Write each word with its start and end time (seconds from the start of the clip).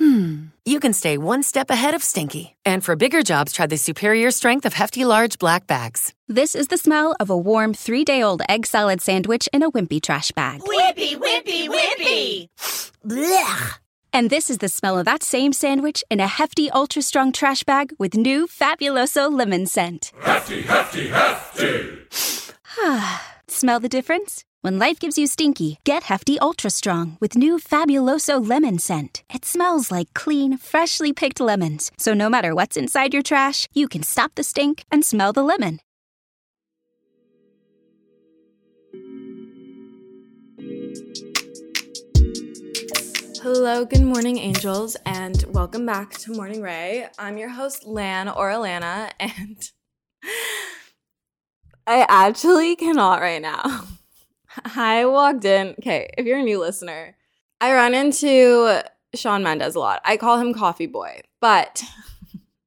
hmm, 0.00 0.46
you 0.64 0.80
can 0.80 0.92
stay 0.92 1.18
one 1.18 1.42
step 1.42 1.70
ahead 1.70 1.94
of 1.94 2.02
stinky. 2.02 2.56
And 2.64 2.82
for 2.82 2.96
bigger 2.96 3.22
jobs, 3.22 3.52
try 3.52 3.66
the 3.66 3.76
superior 3.76 4.30
strength 4.30 4.64
of 4.64 4.72
Hefty 4.72 5.04
Large 5.04 5.38
Black 5.38 5.66
Bags. 5.66 6.14
This 6.26 6.56
is 6.56 6.68
the 6.68 6.78
smell 6.78 7.14
of 7.20 7.28
a 7.30 7.36
warm 7.36 7.74
three 7.74 8.04
day 8.04 8.22
old 8.22 8.42
egg 8.48 8.66
salad 8.66 9.02
sandwich 9.02 9.48
in 9.52 9.62
a 9.62 9.70
wimpy 9.70 10.02
trash 10.02 10.32
bag. 10.32 10.62
Wimpy, 10.62 11.16
wimpy, 11.16 11.68
wimpy! 11.68 12.48
Blech! 13.06 13.78
And 14.12 14.28
this 14.30 14.50
is 14.50 14.58
the 14.58 14.68
smell 14.68 14.98
of 14.98 15.04
that 15.04 15.22
same 15.22 15.52
sandwich 15.52 16.02
in 16.10 16.18
a 16.18 16.26
hefty, 16.26 16.70
ultra 16.70 17.02
strong 17.02 17.30
trash 17.30 17.62
bag 17.62 17.92
with 17.98 18.14
new 18.14 18.48
Fabuloso 18.48 19.30
lemon 19.30 19.66
scent. 19.66 20.12
Hefty, 20.22 20.62
hefty, 20.62 21.08
hefty! 21.08 21.98
Smell 23.48 23.80
the 23.80 23.88
difference? 23.88 24.44
When 24.62 24.78
life 24.78 25.00
gives 25.00 25.16
you 25.16 25.26
stinky, 25.26 25.78
get 25.84 26.02
Hefty 26.02 26.38
Ultra 26.38 26.68
Strong 26.68 27.16
with 27.18 27.34
new 27.34 27.56
Fabuloso 27.56 28.46
lemon 28.46 28.78
scent. 28.78 29.22
It 29.32 29.46
smells 29.46 29.90
like 29.90 30.12
clean, 30.12 30.58
freshly 30.58 31.14
picked 31.14 31.40
lemons. 31.40 31.90
So 31.96 32.12
no 32.12 32.28
matter 32.28 32.54
what's 32.54 32.76
inside 32.76 33.14
your 33.14 33.22
trash, 33.22 33.68
you 33.72 33.88
can 33.88 34.02
stop 34.02 34.34
the 34.34 34.42
stink 34.42 34.84
and 34.92 35.02
smell 35.02 35.32
the 35.32 35.42
lemon. 35.42 35.80
Hello, 43.42 43.86
good 43.86 44.02
morning, 44.02 44.36
angels, 44.36 44.94
and 45.06 45.42
welcome 45.48 45.86
back 45.86 46.10
to 46.18 46.34
Morning 46.34 46.60
Ray. 46.60 47.06
I'm 47.18 47.38
your 47.38 47.48
host, 47.48 47.86
Lan 47.86 48.28
or 48.28 48.50
Alana, 48.50 49.10
and 49.18 49.56
I 51.86 52.04
actually 52.10 52.76
cannot 52.76 53.22
right 53.22 53.40
now. 53.40 53.84
I 54.64 55.06
walked 55.06 55.44
in. 55.44 55.74
Okay, 55.78 56.10
if 56.16 56.26
you're 56.26 56.38
a 56.38 56.42
new 56.42 56.58
listener, 56.58 57.16
I 57.60 57.72
run 57.72 57.94
into 57.94 58.82
Shawn 59.14 59.42
Mendes 59.42 59.74
a 59.74 59.78
lot. 59.78 60.00
I 60.04 60.16
call 60.16 60.38
him 60.38 60.54
Coffee 60.54 60.86
Boy, 60.86 61.22
but 61.40 61.82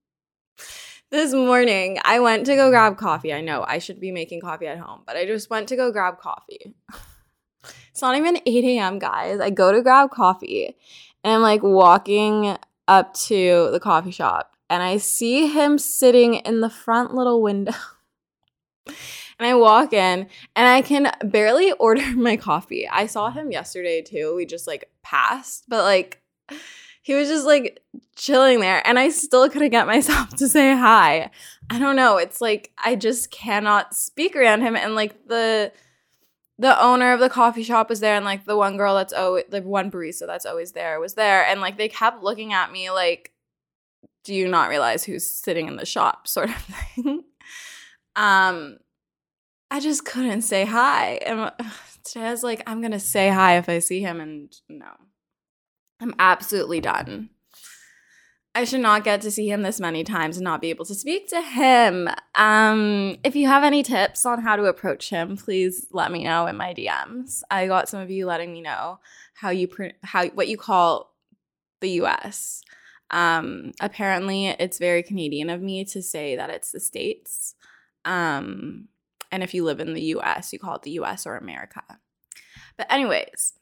this 1.12 1.34
morning 1.34 2.00
I 2.04 2.20
went 2.20 2.46
to 2.46 2.56
go 2.56 2.70
grab 2.70 2.98
coffee. 2.98 3.34
I 3.34 3.42
know 3.42 3.66
I 3.68 3.80
should 3.80 4.00
be 4.00 4.12
making 4.12 4.42
coffee 4.42 4.68
at 4.68 4.80
home, 4.80 5.02
but 5.06 5.18
I 5.18 5.26
just 5.26 5.50
went 5.50 5.70
to 5.70 5.76
go 5.76 5.92
grab 5.92 6.20
coffee. 6.20 6.74
It's 7.92 8.02
not 8.02 8.18
even 8.18 8.40
8 8.44 8.66
a.m., 8.66 8.98
guys. 8.98 9.40
I 9.40 9.52
go 9.52 9.72
to 9.72 9.84
grab 9.84 10.10
coffee 10.10 10.76
and 11.24 11.32
I'm 11.32 11.42
like 11.44 11.62
walking 11.62 12.58
up 12.88 13.14
to 13.26 13.70
the 13.72 13.80
coffee 13.80 14.10
shop 14.10 14.56
and 14.68 14.82
I 14.82 14.98
see 14.98 15.46
him 15.46 15.78
sitting 15.78 16.34
in 16.34 16.62
the 16.62 16.72
front 16.72 17.14
little 17.14 17.40
window. 17.44 17.74
and 19.44 19.52
I 19.52 19.56
walk 19.56 19.92
in 19.92 20.28
and 20.56 20.68
I 20.68 20.82
can 20.82 21.12
barely 21.22 21.72
order 21.80 22.06
my 22.16 22.38
coffee. 22.38 22.88
I 22.88 23.08
saw 23.08 23.30
him 23.30 23.52
yesterday 23.52 24.02
too. 24.02 24.36
We 24.36 24.46
just 24.46 24.68
like 24.68 24.90
passed, 25.02 25.66
but 25.68 25.84
like 25.84 26.22
he 27.02 27.14
was 27.14 27.28
just 27.28 27.46
like 27.46 27.82
chilling 28.16 28.62
there 28.62 28.86
and 28.88 28.98
I 28.98 29.10
still 29.10 29.50
couldn't 29.50 29.72
get 29.72 29.88
myself 29.88 30.30
to 30.38 30.48
say 30.48 30.76
hi. 30.76 31.30
I 31.70 31.80
don't 31.80 31.96
know. 31.96 32.18
It's 32.18 32.40
like 32.40 32.72
I 32.84 32.96
just 32.96 33.32
cannot 33.32 33.94
speak 33.94 34.36
around 34.36 34.62
him 34.62 34.76
and 34.76 34.96
like 34.96 35.28
the 35.28 35.72
the 36.60 36.82
owner 36.82 37.12
of 37.12 37.20
the 37.20 37.30
coffee 37.30 37.64
shop 37.64 37.90
was 37.90 38.00
there 38.00 38.16
and 38.16 38.24
like 38.24 38.46
the 38.46 38.56
one 38.56 38.78
girl 38.78 38.96
that's 38.96 39.12
always 39.12 39.44
the 39.50 39.62
one 39.62 39.92
barista 39.92 40.28
that's 40.28 40.46
always 40.46 40.72
there 40.74 41.00
was 41.00 41.16
there 41.16 41.44
and 41.46 41.60
like 41.60 41.78
they 41.78 41.90
kept 41.90 42.24
looking 42.24 42.54
at 42.54 42.72
me 42.72 42.92
like 42.92 43.32
do 44.24 44.36
you 44.36 44.48
not 44.48 44.70
realize 44.70 45.04
who's 45.04 45.28
sitting 45.28 45.68
in 45.68 45.78
the 45.78 45.86
shop 45.86 46.28
sort 46.28 46.50
of 46.50 46.56
thing 46.96 47.24
um 48.16 48.78
i 49.74 49.80
just 49.80 50.06
couldn't 50.06 50.44
say 50.44 50.64
hi 50.64 51.16
and 51.26 51.52
today 52.06 52.28
i 52.28 52.32
was 52.32 52.44
like 52.44 52.64
i'm 52.66 52.82
gonna 52.82 53.00
say 53.00 53.30
hi 53.30 53.58
if 53.58 53.68
i 53.68 53.80
see 53.80 54.00
him 54.00 54.22
and 54.22 54.56
no 54.70 54.92
i'm 56.00 56.16
absolutely 56.18 56.80
done 56.80 57.30
I 58.56 58.66
should 58.66 58.82
not 58.82 59.04
get 59.04 59.22
to 59.22 59.32
see 59.32 59.50
him 59.50 59.64
this 59.64 59.80
many 59.80 60.04
times 60.04 60.38
and 60.38 60.44
not 60.44 60.62
be 60.62 60.70
able 60.70 60.86
to 60.86 60.94
speak 60.94 61.28
to 61.30 61.42
him. 61.42 62.08
Um, 62.36 63.18
if 63.24 63.36
you 63.36 63.48
have 63.48 63.64
any 63.64 63.82
tips 63.82 64.28
on 64.28 64.42
how 64.42 64.56
to 64.56 64.66
approach 64.66 65.10
him, 65.10 65.38
please 65.38 65.88
let 65.92 66.12
me 66.12 66.24
know 66.24 66.46
in 66.46 66.56
my 66.56 66.74
DMs. 66.74 67.42
I 67.50 67.66
got 67.66 67.90
some 67.90 68.00
of 68.00 68.12
you 68.12 68.28
letting 68.28 68.54
me 68.54 68.62
know 68.62 69.00
how 69.34 69.50
you 69.50 69.68
pr- 69.68 69.98
how 70.04 70.28
what 70.28 70.48
you 70.48 70.58
call 70.58 71.16
the 71.82 71.90
U.S. 71.92 72.62
Um, 73.10 73.72
apparently, 73.82 74.48
it's 74.48 74.78
very 74.78 75.02
Canadian 75.02 75.50
of 75.50 75.62
me 75.62 75.84
to 75.86 76.04
say 76.04 76.36
that 76.36 76.52
it's 76.52 76.72
the 76.72 76.80
states. 76.80 77.56
Um, 78.06 78.88
and 79.34 79.42
if 79.42 79.56
you 79.56 79.64
live 79.64 79.80
in 79.80 79.96
the 79.96 80.02
U.S., 80.02 80.54
you 80.54 80.60
call 80.60 80.76
it 80.76 80.84
the 80.84 80.92
U.S. 80.92 81.26
or 81.26 81.36
America. 81.36 81.82
But 82.78 82.86
anyways, 82.92 83.54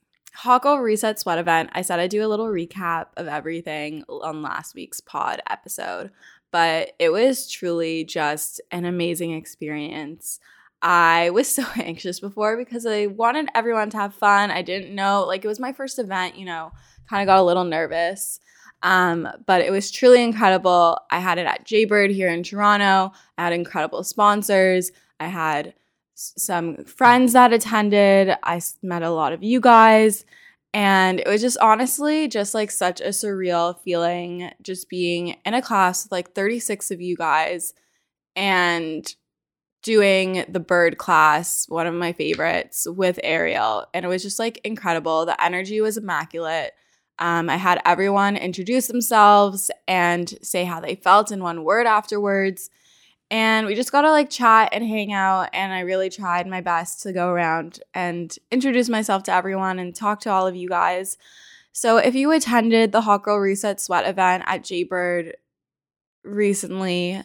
Girl 0.44 0.80
Reset 0.80 1.18
Sweat 1.18 1.40
event. 1.40 1.70
I 1.72 1.82
said 1.82 1.98
I'd 1.98 2.10
do 2.10 2.26
a 2.26 2.28
little 2.28 2.48
recap 2.48 3.08
of 3.16 3.28
everything 3.28 4.04
on 4.10 4.42
last 4.42 4.76
week's 4.76 5.00
pod 5.00 5.42
episode, 5.50 6.12
but 6.52 6.92
it 7.00 7.10
was 7.10 7.50
truly 7.50 8.04
just 8.04 8.60
an 8.70 8.84
amazing 8.84 9.32
experience. 9.32 10.42
I 10.82 11.30
was 11.30 11.48
so 11.56 11.64
anxious 11.78 12.20
before 12.20 12.58
because 12.58 12.86
I 12.86 13.06
wanted 13.06 13.48
everyone 13.56 13.90
to 13.92 13.98
have 13.98 14.14
fun. 14.14 14.52
I 14.52 14.64
didn't 14.64 14.94
know, 14.94 15.24
like, 15.24 15.46
it 15.46 15.48
was 15.48 15.60
my 15.60 15.72
first 15.72 16.00
event, 16.00 16.36
you 16.36 16.44
know, 16.44 16.74
kind 17.10 17.22
of 17.22 17.28
got 17.32 17.40
a 17.40 17.46
little 17.46 17.64
nervous. 17.64 18.42
Um, 18.84 19.28
but 19.46 19.62
it 19.62 19.72
was 19.72 19.92
truly 19.92 20.24
incredible. 20.24 21.00
I 21.12 21.20
had 21.20 21.38
it 21.38 21.46
at 21.46 21.66
Jaybird 21.66 22.12
here 22.12 22.30
in 22.30 22.44
Toronto. 22.44 23.14
I 23.38 23.44
had 23.44 23.54
incredible 23.54 24.04
sponsors. 24.04 24.92
I 25.22 25.28
had 25.28 25.74
some 26.16 26.84
friends 26.86 27.34
that 27.34 27.54
attended. 27.54 28.36
I 28.44 28.62
met 28.82 29.04
a 29.04 29.12
lot 29.12 29.34
of 29.34 29.44
you 29.44 29.60
guys. 29.60 30.26
And 30.74 31.20
it 31.20 31.28
was 31.28 31.42
just 31.42 31.58
honestly 31.60 32.28
just 32.28 32.54
like 32.54 32.72
such 32.72 33.02
a 33.02 33.10
surreal 33.10 33.78
feeling 33.80 34.52
just 34.62 34.90
being 34.90 35.36
in 35.46 35.54
a 35.54 35.62
class 35.62 36.06
with 36.06 36.12
like 36.12 36.34
36 36.34 36.92
of 36.92 37.02
you 37.02 37.18
guys 37.18 37.74
and 38.36 39.14
doing 39.84 40.46
the 40.48 40.60
bird 40.60 40.98
class, 40.98 41.68
one 41.68 41.88
of 41.88 41.94
my 41.94 42.14
favorites, 42.14 42.88
with 42.90 43.20
Ariel. 43.24 43.86
And 43.94 44.06
it 44.06 44.08
was 44.08 44.22
just 44.22 44.40
like 44.40 44.62
incredible. 44.64 45.26
The 45.26 45.42
energy 45.44 45.82
was 45.82 45.98
immaculate. 45.98 46.74
Um, 47.20 47.50
I 47.50 47.58
had 47.58 47.82
everyone 47.86 48.38
introduce 48.38 48.88
themselves 48.88 49.70
and 49.88 50.34
say 50.42 50.64
how 50.64 50.80
they 50.80 50.96
felt 50.96 51.32
in 51.32 51.44
one 51.44 51.64
word 51.64 51.86
afterwards. 51.86 52.70
And 53.32 53.66
we 53.66 53.76
just 53.76 53.94
got 53.94 54.02
to 54.02 54.12
like 54.12 54.30
chat 54.30 54.70
and 54.74 54.86
hang 54.86 55.14
out. 55.14 55.50
And 55.54 55.72
I 55.72 55.80
really 55.80 56.10
tried 56.10 56.48
my 56.48 56.60
best 56.60 57.02
to 57.04 57.14
go 57.14 57.30
around 57.30 57.80
and 57.94 58.36
introduce 58.52 58.90
myself 58.90 59.24
to 59.24 59.34
everyone 59.34 59.80
and 59.80 59.96
talk 59.96 60.20
to 60.22 60.30
all 60.30 60.46
of 60.46 60.56
you 60.56 60.68
guys. 60.68 61.18
So 61.72 61.96
if 61.96 62.14
you 62.14 62.32
attended 62.34 62.92
the 62.92 63.02
Hot 63.02 63.24
Girl 63.24 63.38
Reset 63.38 63.80
Sweat 63.80 64.06
event 64.06 64.44
at 64.46 64.66
Jaybird 64.66 65.38
recently, 66.26 67.24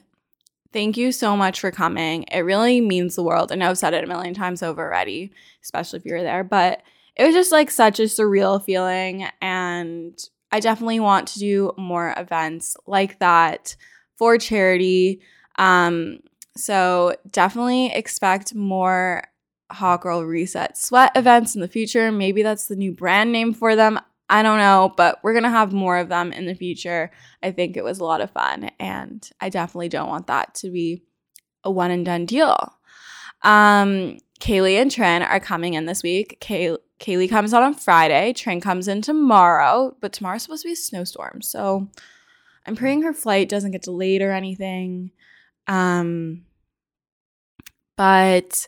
thank 0.73 0.97
you 0.97 1.11
so 1.11 1.37
much 1.37 1.59
for 1.59 1.73
coming. 1.73 2.23
It 2.31 2.41
really 2.41 2.81
means 2.81 3.17
the 3.17 3.25
world. 3.25 3.51
Know 3.51 3.71
I've 3.71 3.79
said 3.79 3.93
it 3.93 4.05
a 4.05 4.07
million 4.07 4.33
times 4.33 4.63
over 4.63 4.87
already, 4.87 5.33
especially 5.65 5.99
if 5.99 6.05
you 6.05 6.15
were 6.15 6.23
there, 6.23 6.45
but 6.45 6.83
it 7.17 7.25
was 7.25 7.35
just 7.35 7.51
like 7.51 7.71
such 7.71 7.99
a 7.99 8.05
surreal 8.05 8.63
feeling. 8.63 9.27
And 9.43 10.17
I 10.53 10.61
definitely 10.61 11.01
want 11.01 11.27
to 11.29 11.41
do 11.41 11.73
more 11.77 12.15
events 12.17 12.77
like 12.87 13.19
that 13.19 13.75
for 14.17 14.39
charity. 14.39 15.21
Um, 15.59 16.21
so 16.57 17.15
definitely 17.31 17.93
expect 17.93 18.55
more 18.55 19.25
Hot 19.71 20.01
Girl 20.01 20.23
Reset 20.25 20.77
Sweat 20.77 21.13
events 21.17 21.55
in 21.55 21.61
the 21.61 21.69
future. 21.69 22.13
Maybe 22.13 22.43
that's 22.43 22.67
the 22.67 22.77
new 22.77 22.93
brand 22.93 23.33
name 23.33 23.53
for 23.53 23.77
them. 23.77 23.99
I 24.29 24.43
don't 24.43 24.59
know, 24.59 24.93
but 24.97 25.21
we're 25.23 25.35
going 25.35 25.45
to 25.45 25.51
have 25.51 25.73
more 25.73 25.99
of 25.99 26.09
them 26.09 26.33
in 26.33 26.47
the 26.47 26.55
future. 26.55 27.11
I 27.43 27.53
think 27.53 27.77
it 27.77 27.85
was 27.85 28.01
a 28.01 28.05
lot 28.05 28.21
of 28.21 28.31
fun, 28.31 28.71
and 28.81 29.29
I 29.41 29.51
definitely 29.51 29.89
don't 29.89 30.09
want 30.09 30.27
that 30.27 30.55
to 30.57 30.71
be 30.71 31.03
a 31.63 31.71
one 31.71 31.91
and 31.93 32.05
done 32.05 32.27
deal. 32.27 32.75
Um, 33.43 34.19
Kaylee 34.41 34.81
and 34.81 34.91
Trin 34.91 35.23
are 35.23 35.41
coming 35.41 35.75
in 35.75 35.87
this 35.87 36.03
week. 36.03 36.39
Kay- 36.41 36.77
Kaylee 36.99 37.31
comes 37.31 37.55
out 37.55 37.63
on 37.63 37.75
Friday. 37.75 38.33
Trin 38.33 38.61
comes 38.61 38.89
in 38.89 39.01
tomorrow, 39.01 39.97
but 40.01 40.13
tomorrow's 40.13 40.43
supposed 40.43 40.63
to 40.63 40.69
be 40.69 40.73
a 40.73 40.77
snowstorm. 40.77 41.41
So 41.43 41.89
I'm 42.67 42.75
praying 42.75 43.03
her 43.03 43.13
flight 43.13 43.49
doesn't 43.49 43.71
get 43.71 43.83
delayed 43.83 44.23
or 44.23 44.33
anything. 44.33 45.13
Um, 45.67 46.45
but 47.97 48.67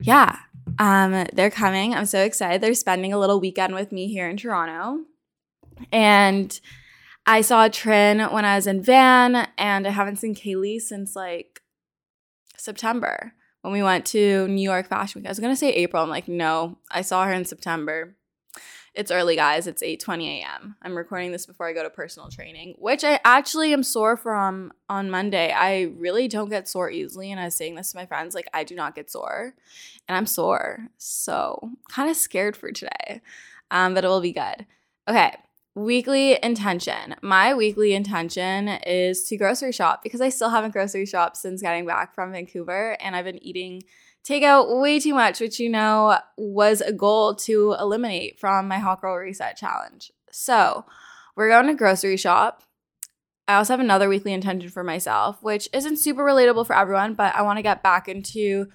yeah, 0.00 0.38
um, 0.78 1.26
they're 1.32 1.50
coming. 1.50 1.94
I'm 1.94 2.06
so 2.06 2.22
excited. 2.22 2.60
They're 2.60 2.74
spending 2.74 3.12
a 3.12 3.18
little 3.18 3.40
weekend 3.40 3.74
with 3.74 3.92
me 3.92 4.08
here 4.08 4.28
in 4.28 4.36
Toronto. 4.36 5.04
And 5.92 6.58
I 7.26 7.40
saw 7.40 7.68
Trin 7.68 8.20
when 8.20 8.44
I 8.44 8.56
was 8.56 8.66
in 8.66 8.82
Van, 8.82 9.48
and 9.56 9.86
I 9.86 9.90
haven't 9.90 10.16
seen 10.16 10.34
Kaylee 10.34 10.80
since 10.80 11.16
like 11.16 11.62
September 12.56 13.32
when 13.62 13.72
we 13.72 13.82
went 13.82 14.06
to 14.06 14.48
New 14.48 14.62
York 14.62 14.88
Fashion 14.88 15.20
Week. 15.20 15.26
I 15.26 15.30
was 15.30 15.40
gonna 15.40 15.56
say 15.56 15.70
April. 15.70 16.02
I'm 16.02 16.08
like, 16.10 16.28
no, 16.28 16.78
I 16.90 17.02
saw 17.02 17.24
her 17.24 17.32
in 17.32 17.44
September. 17.44 18.16
It's 18.92 19.12
early, 19.12 19.36
guys. 19.36 19.68
It's 19.68 19.82
8:20 19.82 20.40
a.m. 20.40 20.74
I'm 20.82 20.96
recording 20.96 21.30
this 21.30 21.46
before 21.46 21.68
I 21.68 21.72
go 21.72 21.84
to 21.84 21.90
personal 21.90 22.28
training, 22.28 22.74
which 22.76 23.04
I 23.04 23.20
actually 23.24 23.72
am 23.72 23.84
sore 23.84 24.16
from 24.16 24.72
on 24.88 25.10
Monday. 25.10 25.52
I 25.52 25.92
really 25.96 26.26
don't 26.26 26.48
get 26.48 26.68
sore 26.68 26.90
easily, 26.90 27.30
and 27.30 27.40
I 27.40 27.44
was 27.44 27.54
saying 27.54 27.76
this 27.76 27.92
to 27.92 27.98
my 27.98 28.06
friends, 28.06 28.34
like 28.34 28.48
I 28.52 28.64
do 28.64 28.74
not 28.74 28.96
get 28.96 29.08
sore, 29.08 29.54
and 30.08 30.16
I'm 30.16 30.26
sore, 30.26 30.88
so 30.98 31.70
kind 31.88 32.10
of 32.10 32.16
scared 32.16 32.56
for 32.56 32.72
today, 32.72 33.20
um, 33.70 33.94
but 33.94 34.04
it 34.04 34.08
will 34.08 34.20
be 34.20 34.32
good. 34.32 34.66
Okay, 35.06 35.36
weekly 35.76 36.42
intention. 36.42 37.14
My 37.22 37.54
weekly 37.54 37.94
intention 37.94 38.66
is 38.68 39.22
to 39.28 39.36
grocery 39.36 39.70
shop 39.70 40.02
because 40.02 40.20
I 40.20 40.30
still 40.30 40.50
haven't 40.50 40.72
grocery 40.72 41.06
shopped 41.06 41.36
since 41.36 41.62
getting 41.62 41.86
back 41.86 42.12
from 42.12 42.32
Vancouver, 42.32 42.96
and 43.00 43.14
I've 43.14 43.24
been 43.24 43.42
eating 43.42 43.84
take 44.22 44.42
out 44.42 44.76
way 44.76 45.00
too 45.00 45.14
much, 45.14 45.40
which 45.40 45.58
you 45.58 45.68
know 45.68 46.18
was 46.36 46.80
a 46.80 46.92
goal 46.92 47.34
to 47.34 47.74
eliminate 47.78 48.38
from 48.38 48.68
my 48.68 48.78
Hot 48.78 49.00
Girl 49.00 49.16
Reset 49.16 49.56
Challenge. 49.56 50.12
So 50.30 50.84
we're 51.36 51.48
going 51.48 51.66
to 51.66 51.74
grocery 51.74 52.16
shop. 52.16 52.62
I 53.48 53.56
also 53.56 53.72
have 53.72 53.80
another 53.80 54.08
weekly 54.08 54.32
intention 54.32 54.70
for 54.70 54.84
myself, 54.84 55.42
which 55.42 55.68
isn't 55.72 55.98
super 55.98 56.22
relatable 56.22 56.66
for 56.66 56.76
everyone, 56.76 57.14
but 57.14 57.34
I 57.34 57.42
want 57.42 57.58
to 57.58 57.62
get 57.62 57.82
back 57.82 58.08
into 58.08 58.68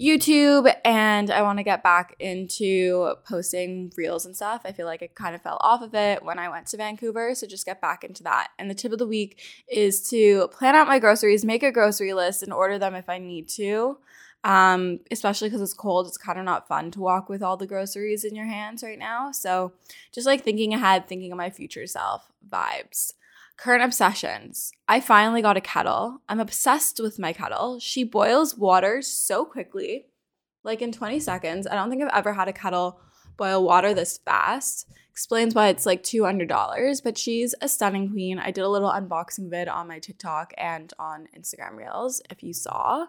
YouTube 0.00 0.72
and 0.84 1.30
I 1.30 1.42
want 1.42 1.58
to 1.58 1.64
get 1.64 1.82
back 1.82 2.14
into 2.20 3.14
posting 3.28 3.92
reels 3.96 4.26
and 4.26 4.34
stuff. 4.34 4.62
I 4.64 4.72
feel 4.72 4.86
like 4.86 5.02
I 5.02 5.08
kind 5.14 5.34
of 5.34 5.42
fell 5.42 5.58
off 5.60 5.82
of 5.82 5.94
it 5.94 6.24
when 6.24 6.38
I 6.38 6.48
went 6.48 6.66
to 6.68 6.76
Vancouver. 6.76 7.34
So 7.34 7.46
just 7.46 7.66
get 7.66 7.80
back 7.80 8.04
into 8.04 8.22
that. 8.24 8.50
And 8.58 8.70
the 8.70 8.74
tip 8.74 8.92
of 8.92 8.98
the 8.98 9.06
week 9.06 9.40
is 9.68 10.08
to 10.10 10.48
plan 10.48 10.76
out 10.76 10.86
my 10.86 10.98
groceries, 10.98 11.44
make 11.44 11.64
a 11.64 11.72
grocery 11.72 12.12
list, 12.12 12.42
and 12.42 12.52
order 12.52 12.78
them 12.78 12.94
if 12.94 13.08
I 13.08 13.18
need 13.18 13.48
to 13.50 13.98
um, 14.44 15.00
especially 15.10 15.48
because 15.48 15.62
it's 15.62 15.74
cold. 15.74 16.06
It's 16.06 16.16
kind 16.16 16.38
of 16.38 16.44
not 16.44 16.68
fun 16.68 16.90
to 16.92 17.00
walk 17.00 17.28
with 17.28 17.42
all 17.42 17.56
the 17.56 17.66
groceries 17.66 18.24
in 18.24 18.34
your 18.34 18.46
hands 18.46 18.82
right 18.82 18.98
now. 18.98 19.32
So, 19.32 19.72
just 20.12 20.26
like 20.26 20.42
thinking 20.42 20.74
ahead, 20.74 21.08
thinking 21.08 21.32
of 21.32 21.38
my 21.38 21.50
future 21.50 21.86
self 21.86 22.30
vibes. 22.48 23.12
Current 23.56 23.82
obsessions. 23.82 24.70
I 24.86 25.00
finally 25.00 25.42
got 25.42 25.56
a 25.56 25.60
kettle. 25.60 26.22
I'm 26.28 26.38
obsessed 26.38 27.00
with 27.00 27.18
my 27.18 27.32
kettle. 27.32 27.80
She 27.80 28.04
boils 28.04 28.56
water 28.56 29.02
so 29.02 29.44
quickly, 29.44 30.06
like 30.62 30.80
in 30.80 30.92
20 30.92 31.18
seconds. 31.18 31.66
I 31.66 31.74
don't 31.74 31.90
think 31.90 32.02
I've 32.02 32.16
ever 32.16 32.34
had 32.34 32.46
a 32.46 32.52
kettle 32.52 33.00
boil 33.36 33.64
water 33.64 33.94
this 33.94 34.18
fast. 34.18 34.86
Explains 35.10 35.52
why 35.52 35.66
it's 35.68 35.84
like 35.84 36.04
$200, 36.04 37.02
but 37.02 37.18
she's 37.18 37.52
a 37.60 37.68
stunning 37.68 38.10
queen. 38.10 38.38
I 38.38 38.52
did 38.52 38.62
a 38.62 38.68
little 38.68 38.90
unboxing 38.90 39.50
vid 39.50 39.66
on 39.66 39.88
my 39.88 39.98
TikTok 39.98 40.54
and 40.56 40.92
on 40.96 41.26
Instagram 41.36 41.76
Reels 41.76 42.22
if 42.30 42.44
you 42.44 42.52
saw. 42.52 43.06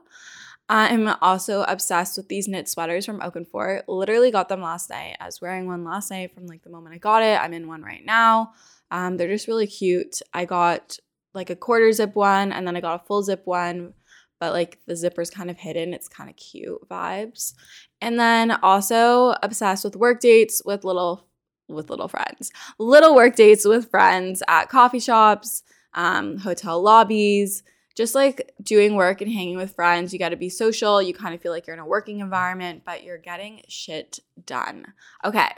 I'm 0.69 1.07
also 1.21 1.63
obsessed 1.63 2.15
with 2.15 2.27
these 2.27 2.47
knit 2.47 2.69
sweaters 2.69 3.05
from 3.05 3.21
Oak 3.21 3.35
+ 3.47 3.51
Fort. 3.51 3.89
Literally 3.89 4.29
got 4.29 4.49
them 4.49 4.61
last 4.61 4.89
night. 4.91 5.17
I 5.19 5.25
was 5.25 5.41
wearing 5.41 5.65
one 5.65 5.83
last 5.83 6.11
night 6.11 6.33
from 6.33 6.45
like 6.45 6.61
the 6.61 6.69
moment 6.69 6.93
I 6.93 6.99
got 6.99 7.23
it. 7.23 7.41
I'm 7.41 7.53
in 7.53 7.67
one 7.67 7.81
right 7.81 8.05
now. 8.05 8.51
Um, 8.91 9.17
they're 9.17 9.27
just 9.27 9.47
really 9.47 9.67
cute. 9.67 10.21
I 10.33 10.45
got 10.45 10.97
like 11.33 11.49
a 11.49 11.55
quarter 11.55 11.91
zip 11.91 12.15
one 12.15 12.51
and 12.51 12.67
then 12.67 12.75
I 12.75 12.81
got 12.81 13.01
a 13.01 13.05
full 13.05 13.23
zip 13.23 13.41
one, 13.45 13.93
but 14.39 14.53
like 14.53 14.77
the 14.85 14.95
zipper's 14.95 15.31
kind 15.31 15.49
of 15.49 15.57
hidden. 15.57 15.93
It's 15.93 16.07
kind 16.07 16.29
of 16.29 16.35
cute 16.35 16.87
vibes. 16.87 17.53
And 17.99 18.19
then 18.19 18.51
also 18.51 19.35
obsessed 19.41 19.83
with 19.83 19.95
work 19.95 20.19
dates 20.19 20.61
with 20.63 20.83
little 20.83 21.25
with 21.67 21.89
little 21.89 22.07
friends. 22.07 22.51
Little 22.77 23.15
work 23.15 23.35
dates 23.35 23.65
with 23.65 23.89
friends 23.89 24.41
at 24.47 24.69
coffee 24.69 24.99
shops, 24.99 25.63
um, 25.93 26.37
hotel 26.37 26.81
lobbies 26.81 27.63
just 27.99 28.15
like 28.15 28.53
doing 28.63 28.95
work 28.95 29.19
and 29.19 29.29
hanging 29.29 29.57
with 29.57 29.75
friends, 29.75 30.13
you 30.13 30.19
got 30.19 30.29
to 30.29 30.37
be 30.37 30.47
social. 30.47 31.01
You 31.01 31.13
kind 31.13 31.35
of 31.35 31.41
feel 31.41 31.51
like 31.51 31.67
you're 31.67 31.73
in 31.73 31.81
a 31.81 31.85
working 31.85 32.21
environment, 32.21 32.83
but 32.85 33.03
you're 33.03 33.17
getting 33.17 33.61
shit 33.67 34.19
done. 34.45 34.93
Okay. 35.25 35.49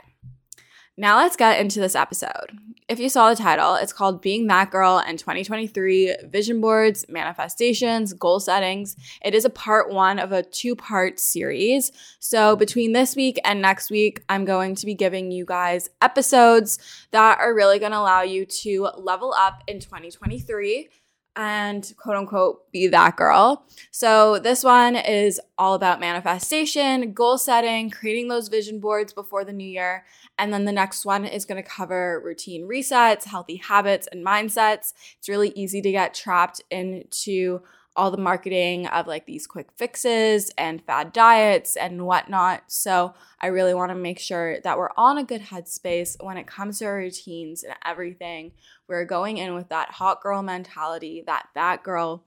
Now 0.96 1.18
let's 1.18 1.36
get 1.36 1.60
into 1.60 1.78
this 1.78 1.94
episode. 1.94 2.58
If 2.88 2.98
you 2.98 3.08
saw 3.10 3.30
the 3.30 3.36
title, 3.36 3.76
it's 3.76 3.92
called 3.92 4.20
Being 4.20 4.48
That 4.48 4.72
Girl 4.72 4.98
in 4.98 5.18
2023 5.18 6.16
Vision 6.24 6.60
Boards, 6.60 7.04
Manifestations, 7.08 8.12
Goal 8.12 8.40
Settings. 8.40 8.96
It 9.24 9.36
is 9.36 9.44
a 9.44 9.50
part 9.50 9.92
one 9.92 10.18
of 10.18 10.32
a 10.32 10.42
two 10.42 10.74
part 10.74 11.20
series. 11.20 11.92
So, 12.18 12.56
between 12.56 12.92
this 12.92 13.14
week 13.14 13.38
and 13.44 13.62
next 13.62 13.88
week, 13.88 14.24
I'm 14.28 14.44
going 14.44 14.74
to 14.74 14.84
be 14.84 14.94
giving 14.96 15.30
you 15.30 15.44
guys 15.44 15.88
episodes 16.02 16.80
that 17.12 17.38
are 17.38 17.54
really 17.54 17.78
going 17.78 17.92
to 17.92 17.98
allow 17.98 18.22
you 18.22 18.44
to 18.46 18.88
level 18.96 19.32
up 19.32 19.62
in 19.68 19.78
2023 19.78 20.88
and 21.36 21.92
quote 21.96 22.16
unquote 22.16 22.70
be 22.72 22.88
that 22.88 23.16
girl. 23.16 23.64
So, 23.90 24.38
this 24.38 24.62
one 24.64 24.96
is 24.96 25.40
all 25.58 25.74
about 25.74 26.00
manifestation, 26.00 27.12
goal 27.12 27.38
setting, 27.38 27.90
creating 27.90 28.28
those 28.28 28.48
vision 28.48 28.80
boards 28.80 29.12
before 29.12 29.44
the 29.44 29.52
new 29.52 29.68
year. 29.68 30.04
And 30.38 30.52
then 30.52 30.64
the 30.64 30.72
next 30.72 31.04
one 31.04 31.24
is 31.24 31.44
going 31.44 31.62
to 31.62 31.68
cover 31.68 32.20
routine 32.24 32.68
resets, 32.68 33.24
healthy 33.24 33.56
habits, 33.56 34.08
and 34.10 34.24
mindsets. 34.24 34.92
It's 35.18 35.28
really 35.28 35.52
easy 35.54 35.80
to 35.80 35.90
get 35.90 36.14
trapped 36.14 36.62
into 36.70 37.62
all 37.94 38.10
the 38.10 38.16
marketing 38.16 38.86
of 38.86 39.06
like 39.06 39.26
these 39.26 39.46
quick 39.46 39.68
fixes 39.76 40.50
and 40.56 40.82
fad 40.84 41.12
diets 41.12 41.76
and 41.76 42.06
whatnot. 42.06 42.62
So 42.68 43.14
I 43.40 43.48
really 43.48 43.74
want 43.74 43.90
to 43.90 43.94
make 43.94 44.18
sure 44.18 44.60
that 44.60 44.78
we're 44.78 44.90
on 44.96 45.18
a 45.18 45.24
good 45.24 45.42
headspace 45.42 46.16
when 46.22 46.36
it 46.36 46.46
comes 46.46 46.78
to 46.78 46.86
our 46.86 46.96
routines 46.96 47.62
and 47.62 47.74
everything. 47.84 48.52
We're 48.88 49.04
going 49.04 49.36
in 49.38 49.54
with 49.54 49.68
that 49.68 49.90
hot 49.90 50.22
girl 50.22 50.42
mentality, 50.42 51.22
that 51.26 51.48
that 51.54 51.82
girl 51.82 52.24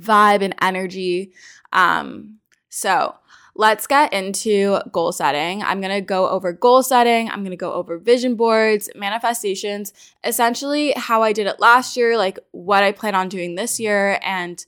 vibe 0.00 0.42
and 0.42 0.54
energy. 0.60 1.32
Um, 1.72 2.38
so 2.68 3.14
let's 3.54 3.86
get 3.86 4.12
into 4.12 4.78
goal 4.92 5.12
setting. 5.12 5.62
I'm 5.62 5.80
going 5.80 5.94
to 5.94 6.00
go 6.00 6.28
over 6.28 6.52
goal 6.52 6.82
setting. 6.82 7.28
I'm 7.28 7.40
going 7.40 7.50
to 7.50 7.56
go 7.56 7.72
over 7.72 7.98
vision 7.98 8.36
boards, 8.36 8.88
manifestations, 8.94 9.92
essentially 10.24 10.92
how 10.96 11.22
I 11.22 11.32
did 11.32 11.46
it 11.46 11.60
last 11.60 11.96
year, 11.96 12.16
like 12.16 12.38
what 12.52 12.84
I 12.84 12.92
plan 12.92 13.14
on 13.14 13.28
doing 13.28 13.54
this 13.54 13.80
year, 13.80 14.18
and 14.22 14.64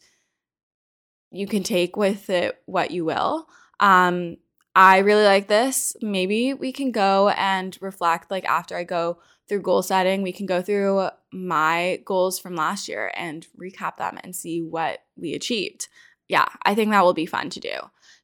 you 1.31 1.47
can 1.47 1.63
take 1.63 1.97
with 1.97 2.31
it 2.31 2.61
what 2.67 2.91
you 2.91 3.05
will. 3.05 3.49
Um, 3.79 4.37
I 4.75 4.99
really 4.99 5.25
like 5.25 5.49
this. 5.49 5.97
Maybe 6.01 6.55
we 6.55 6.73
can 6.73 6.93
go 6.93 7.31
and 7.31 7.77
reflect, 7.81 8.31
like 8.31 8.45
after 8.45 8.77
I 8.77 8.85
go 8.85 9.19
through 9.49 9.63
goal 9.63 9.83
setting, 9.83 10.23
we 10.23 10.33
can 10.33 10.47
go 10.47 10.63
through 10.63 11.09
my 11.33 12.01
goals 12.05 12.39
from 12.39 12.55
last 12.55 12.89
year 12.89 13.11
and 13.17 13.47
recap 13.61 13.97
them 13.97 14.19
and 14.23 14.35
see 14.35 14.63
what 14.63 15.01
we 15.17 15.35
achieved. 15.35 15.89
Yeah, 16.29 16.47
I 16.63 16.75
think 16.75 16.93
that 16.93 17.03
will 17.03 17.15
be 17.15 17.27
fun 17.27 17.51
to 17.51 17.61
do. 17.61 17.75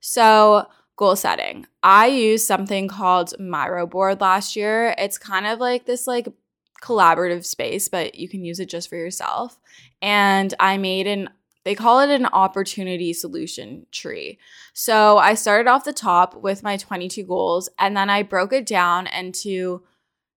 So, 0.01 0.69
goal 0.97 1.17
setting. 1.17 1.67
I 1.83 2.07
used 2.07 2.47
something 2.47 2.87
called 2.87 3.35
Miro 3.41 3.87
board 3.87 4.21
last 4.21 4.55
year. 4.55 4.95
It's 4.99 5.19
kind 5.19 5.47
of 5.47 5.59
like 5.59 5.85
this 5.85 6.07
like 6.07 6.29
collaborative 6.83 7.45
space, 7.45 7.89
but 7.89 8.15
you 8.15 8.29
can 8.29 8.45
use 8.45 8.61
it 8.61 8.69
just 8.69 8.89
for 8.89 8.97
yourself. 8.97 9.59
And 10.01 10.55
I 10.61 10.79
made 10.79 11.07
an 11.07 11.31
they 11.67 11.75
call 11.75 11.99
it 11.99 12.11
an 12.11 12.27
opportunity 12.27 13.13
solution 13.13 13.87
tree. 13.91 14.39
So 14.73 15.19
I 15.19 15.35
started 15.35 15.69
off 15.69 15.83
the 15.83 15.93
top 15.93 16.37
with 16.37 16.63
my 16.63 16.77
22 16.77 17.25
goals 17.25 17.69
and 17.77 17.97
then 17.97 18.09
I 18.09 18.23
broke 18.23 18.53
it 18.53 18.67
down 18.67 19.09
into 19.09 19.83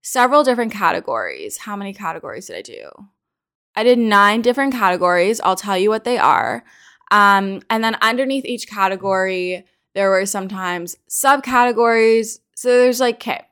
several 0.01 0.43
different 0.43 0.71
categories. 0.71 1.57
How 1.57 1.75
many 1.75 1.93
categories 1.93 2.48
did 2.48 2.55
I 2.55 2.62
do? 2.63 2.89
I 3.75 3.83
did 3.83 4.00
nine 4.00 4.41
different 4.41 4.74
categories. 4.74 5.39
I'll 5.41 5.55
tell 5.55 5.77
you 5.77 5.91
what 5.91 6.03
they 6.03 6.17
are. 6.17 6.63
Um, 7.12 7.62
and 7.69 7.83
then 7.83 7.95
underneath 8.01 8.45
each 8.45 8.67
category, 8.67 9.65
there 9.93 10.09
were 10.09 10.25
sometimes 10.25 10.98
subcategories. 11.12 12.39
So 12.55 12.69
there's 12.69 13.00
like, 13.00 13.17
okay, 13.17 13.45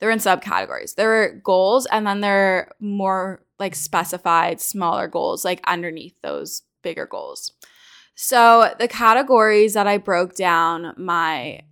they're 0.00 0.10
in 0.10 0.18
subcategories. 0.18 0.96
There 0.96 1.22
are 1.22 1.40
goals, 1.44 1.86
and 1.86 2.04
then 2.04 2.20
there 2.20 2.56
are 2.56 2.72
more 2.80 3.44
like 3.60 3.76
specified, 3.76 4.60
smaller 4.60 5.06
goals, 5.06 5.44
like 5.44 5.60
underneath 5.68 6.20
those 6.20 6.62
bigger 6.86 7.04
goals. 7.04 7.50
So, 8.14 8.72
the 8.78 8.86
categories 8.86 9.74
that 9.74 9.88
I 9.88 9.98
broke 9.98 10.36
down 10.36 10.94
my 10.96 11.62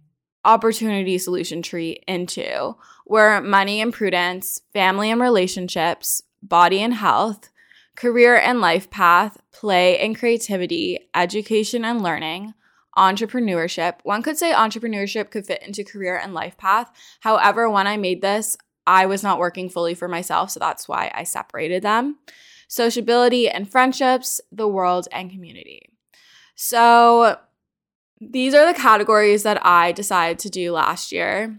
opportunity 0.45 1.19
solution 1.19 1.63
tree 1.63 2.03
into 2.09 2.75
were 3.07 3.41
money 3.41 3.81
and 3.81 3.93
prudence, 3.93 4.61
family 4.73 5.13
and 5.13 5.21
relationships, 5.21 6.21
body 6.43 6.83
and 6.83 6.95
health, 6.95 7.49
career 7.95 8.37
and 8.37 8.61
life 8.61 8.91
path, 8.91 9.39
play 9.53 10.01
and 10.01 10.19
creativity, 10.19 11.09
education 11.15 11.85
and 11.85 12.03
learning, 12.03 12.55
entrepreneurship. 12.99 13.95
One 14.03 14.23
could 14.23 14.37
say 14.37 14.53
entrepreneurship 14.53 15.31
could 15.31 15.47
fit 15.47 15.63
into 15.63 15.85
career 15.85 16.19
and 16.19 16.35
life 16.35 16.59
path. 16.59 16.91
However, 17.21 17.71
when 17.71 17.87
I 17.87 17.97
made 17.97 18.21
this, 18.21 18.57
I 18.85 19.07
was 19.07 19.23
not 19.23 19.39
working 19.39 19.71
fully 19.71 19.95
for 19.95 20.09
myself, 20.09 20.51
so 20.51 20.59
that's 20.59 20.89
why 20.89 21.13
I 21.15 21.23
separated 21.23 21.83
them 21.83 22.19
sociability 22.69 23.49
and 23.49 23.71
friendships, 23.71 24.41
the 24.51 24.69
world, 24.69 25.09
and 25.13 25.31
community. 25.31 25.91
So, 26.55 27.39
these 28.21 28.55
are 28.55 28.67
the 28.67 28.79
categories 28.79 29.43
that 29.43 29.65
I 29.67 29.93
decided 29.93 30.39
to 30.41 30.51
do 30.51 30.73
last 30.73 31.13
year. 31.13 31.59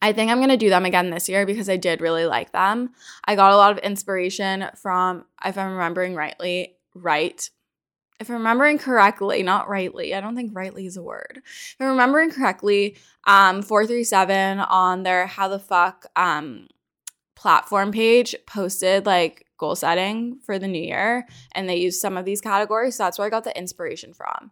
I 0.00 0.12
think 0.12 0.30
I'm 0.30 0.38
going 0.38 0.48
to 0.48 0.56
do 0.56 0.70
them 0.70 0.84
again 0.84 1.10
this 1.10 1.28
year 1.28 1.44
because 1.44 1.68
I 1.68 1.76
did 1.76 2.00
really 2.00 2.24
like 2.24 2.52
them. 2.52 2.90
I 3.24 3.36
got 3.36 3.52
a 3.52 3.56
lot 3.56 3.72
of 3.72 3.78
inspiration 3.78 4.66
from, 4.76 5.26
if 5.44 5.58
I'm 5.58 5.72
remembering 5.72 6.14
rightly, 6.14 6.76
right, 6.94 7.48
if 8.20 8.28
I'm 8.28 8.36
remembering 8.36 8.78
correctly, 8.78 9.42
not 9.42 9.68
rightly, 9.68 10.14
I 10.14 10.20
don't 10.20 10.36
think 10.36 10.52
rightly 10.54 10.86
is 10.86 10.96
a 10.96 11.02
word. 11.02 11.40
If 11.44 11.76
I'm 11.80 11.88
remembering 11.88 12.30
correctly, 12.30 12.96
um, 13.26 13.62
437 13.62 14.60
on 14.60 15.02
their 15.02 15.26
how 15.26 15.48
the 15.48 15.58
fuck 15.58 16.06
um 16.16 16.68
platform 17.34 17.90
page 17.90 18.36
posted 18.46 19.06
like 19.06 19.46
goal 19.60 19.76
setting 19.76 20.40
for 20.44 20.58
the 20.58 20.66
new 20.66 20.82
year 20.82 21.26
and 21.52 21.68
they 21.68 21.76
used 21.76 22.00
some 22.00 22.16
of 22.16 22.24
these 22.24 22.40
categories. 22.40 22.96
So 22.96 23.04
that's 23.04 23.18
where 23.18 23.26
I 23.26 23.30
got 23.30 23.44
the 23.44 23.56
inspiration 23.56 24.12
from. 24.12 24.50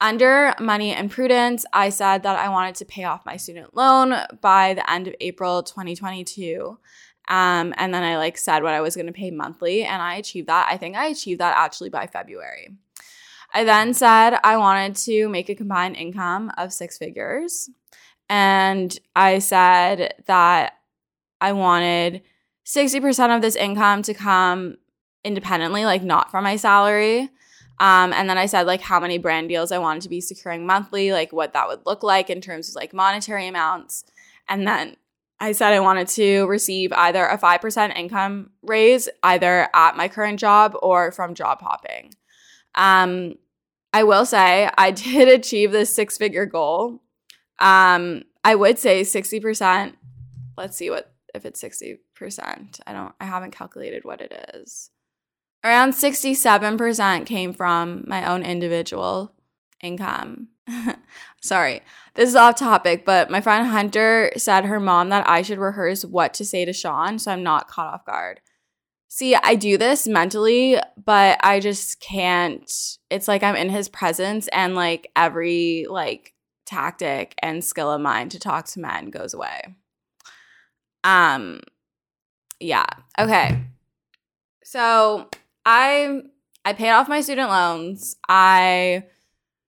Under 0.00 0.54
money 0.60 0.92
and 0.92 1.10
prudence, 1.10 1.66
I 1.72 1.90
said 1.90 2.22
that 2.22 2.38
I 2.38 2.48
wanted 2.48 2.76
to 2.76 2.84
pay 2.84 3.04
off 3.04 3.26
my 3.26 3.36
student 3.36 3.74
loan 3.76 4.14
by 4.40 4.74
the 4.74 4.88
end 4.88 5.08
of 5.08 5.14
April 5.20 5.62
2022. 5.64 6.78
Um, 7.26 7.74
and 7.76 7.92
then 7.92 8.04
I 8.04 8.16
like 8.16 8.38
said 8.38 8.62
what 8.62 8.74
I 8.74 8.80
was 8.80 8.94
going 8.94 9.08
to 9.08 9.12
pay 9.12 9.30
monthly, 9.30 9.84
and 9.84 10.00
I 10.00 10.14
achieved 10.14 10.46
that. 10.46 10.68
I 10.70 10.76
think 10.76 10.96
I 10.96 11.06
achieved 11.08 11.40
that 11.40 11.56
actually 11.56 11.90
by 11.90 12.06
February. 12.06 12.70
I 13.52 13.64
then 13.64 13.92
said 13.92 14.38
I 14.44 14.56
wanted 14.56 14.94
to 14.96 15.28
make 15.28 15.48
a 15.48 15.54
combined 15.54 15.96
income 15.96 16.52
of 16.56 16.72
six 16.72 16.96
figures. 16.96 17.68
And 18.28 18.96
I 19.16 19.38
said 19.38 20.14
that 20.26 20.74
I 21.40 21.52
wanted 21.52 22.22
60% 22.68 23.34
of 23.34 23.40
this 23.40 23.56
income 23.56 24.02
to 24.02 24.12
come 24.12 24.76
independently, 25.24 25.86
like 25.86 26.02
not 26.02 26.30
from 26.30 26.44
my 26.44 26.56
salary. 26.56 27.30
Um, 27.80 28.12
and 28.12 28.28
then 28.28 28.36
I 28.36 28.46
said 28.46 28.66
like 28.66 28.82
how 28.82 29.00
many 29.00 29.16
brand 29.18 29.48
deals 29.48 29.72
I 29.72 29.78
wanted 29.78 30.02
to 30.02 30.08
be 30.08 30.20
securing 30.20 30.66
monthly, 30.66 31.12
like 31.12 31.32
what 31.32 31.54
that 31.54 31.66
would 31.66 31.86
look 31.86 32.02
like 32.02 32.28
in 32.28 32.40
terms 32.40 32.68
of 32.68 32.74
like 32.74 32.92
monetary 32.92 33.46
amounts. 33.46 34.04
And 34.48 34.66
then 34.66 34.96
I 35.40 35.52
said 35.52 35.72
I 35.72 35.80
wanted 35.80 36.08
to 36.08 36.46
receive 36.46 36.92
either 36.92 37.24
a 37.24 37.38
5% 37.38 37.96
income 37.96 38.50
raise, 38.62 39.08
either 39.22 39.68
at 39.72 39.96
my 39.96 40.08
current 40.08 40.38
job 40.38 40.76
or 40.82 41.12
from 41.12 41.34
job 41.34 41.62
hopping. 41.62 42.12
Um, 42.74 43.36
I 43.92 44.02
will 44.02 44.26
say 44.26 44.68
I 44.76 44.90
did 44.92 45.28
achieve 45.28 45.72
this 45.72 45.94
six 45.94 46.18
figure 46.18 46.46
goal. 46.46 47.00
Um, 47.60 48.24
I 48.44 48.56
would 48.56 48.78
say 48.78 49.02
60%. 49.02 49.94
Let's 50.56 50.76
see 50.76 50.90
what 50.90 51.12
if 51.34 51.44
it's 51.44 51.62
60%. 51.62 51.98
I 52.86 52.92
don't 52.92 53.14
I 53.20 53.24
haven't 53.24 53.52
calculated 53.52 54.04
what 54.04 54.20
it 54.20 54.50
is. 54.54 54.90
Around 55.64 55.92
67% 55.92 57.26
came 57.26 57.52
from 57.52 58.04
my 58.06 58.28
own 58.30 58.44
individual 58.44 59.32
income. 59.82 60.48
Sorry, 61.42 61.82
this 62.14 62.28
is 62.28 62.36
off 62.36 62.56
topic, 62.56 63.04
but 63.04 63.30
my 63.30 63.40
friend 63.40 63.66
Hunter 63.66 64.32
said 64.36 64.64
her 64.64 64.80
mom 64.80 65.08
that 65.08 65.28
I 65.28 65.42
should 65.42 65.58
rehearse 65.58 66.04
what 66.04 66.34
to 66.34 66.44
say 66.44 66.64
to 66.64 66.72
Shawn 66.72 67.18
so 67.18 67.32
I'm 67.32 67.42
not 67.42 67.68
caught 67.68 67.94
off 67.94 68.04
guard. 68.04 68.40
See, 69.08 69.34
I 69.34 69.54
do 69.54 69.78
this 69.78 70.06
mentally, 70.06 70.78
but 71.02 71.40
I 71.42 71.60
just 71.60 71.98
can't. 72.00 72.70
It's 73.10 73.26
like 73.26 73.42
I'm 73.42 73.56
in 73.56 73.70
his 73.70 73.88
presence 73.88 74.48
and 74.48 74.74
like 74.74 75.10
every 75.16 75.86
like 75.88 76.34
tactic 76.66 77.34
and 77.40 77.64
skill 77.64 77.90
of 77.90 78.02
mine 78.02 78.28
to 78.28 78.38
talk 78.38 78.66
to 78.66 78.80
men 78.80 79.08
goes 79.08 79.32
away. 79.32 79.62
Um 81.04 81.60
yeah. 82.60 82.86
Okay. 83.18 83.64
So, 84.64 85.28
I 85.64 86.20
I 86.64 86.72
paid 86.72 86.90
off 86.90 87.08
my 87.08 87.20
student 87.20 87.48
loans. 87.48 88.16
I 88.28 89.04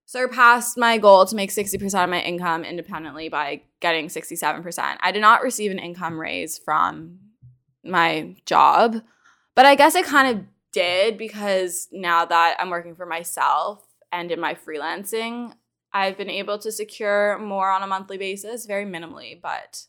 surpassed 0.06 0.76
my 0.76 0.98
goal 0.98 1.24
to 1.24 1.36
make 1.36 1.50
60% 1.50 2.02
of 2.02 2.10
my 2.10 2.20
income 2.20 2.64
independently 2.64 3.28
by 3.28 3.62
getting 3.80 4.08
67%. 4.08 4.96
I 5.00 5.12
did 5.12 5.20
not 5.20 5.42
receive 5.42 5.70
an 5.70 5.78
income 5.78 6.20
raise 6.20 6.58
from 6.58 7.20
my 7.84 8.34
job, 8.44 8.96
but 9.54 9.66
I 9.66 9.76
guess 9.76 9.94
I 9.94 10.02
kind 10.02 10.36
of 10.36 10.44
did 10.72 11.16
because 11.16 11.88
now 11.92 12.24
that 12.24 12.56
I'm 12.58 12.70
working 12.70 12.96
for 12.96 13.06
myself 13.06 13.86
and 14.10 14.32
in 14.32 14.40
my 14.40 14.54
freelancing, 14.54 15.54
I've 15.92 16.18
been 16.18 16.28
able 16.28 16.58
to 16.58 16.72
secure 16.72 17.38
more 17.38 17.70
on 17.70 17.82
a 17.82 17.86
monthly 17.86 18.18
basis, 18.18 18.66
very 18.66 18.84
minimally, 18.84 19.40
but 19.40 19.86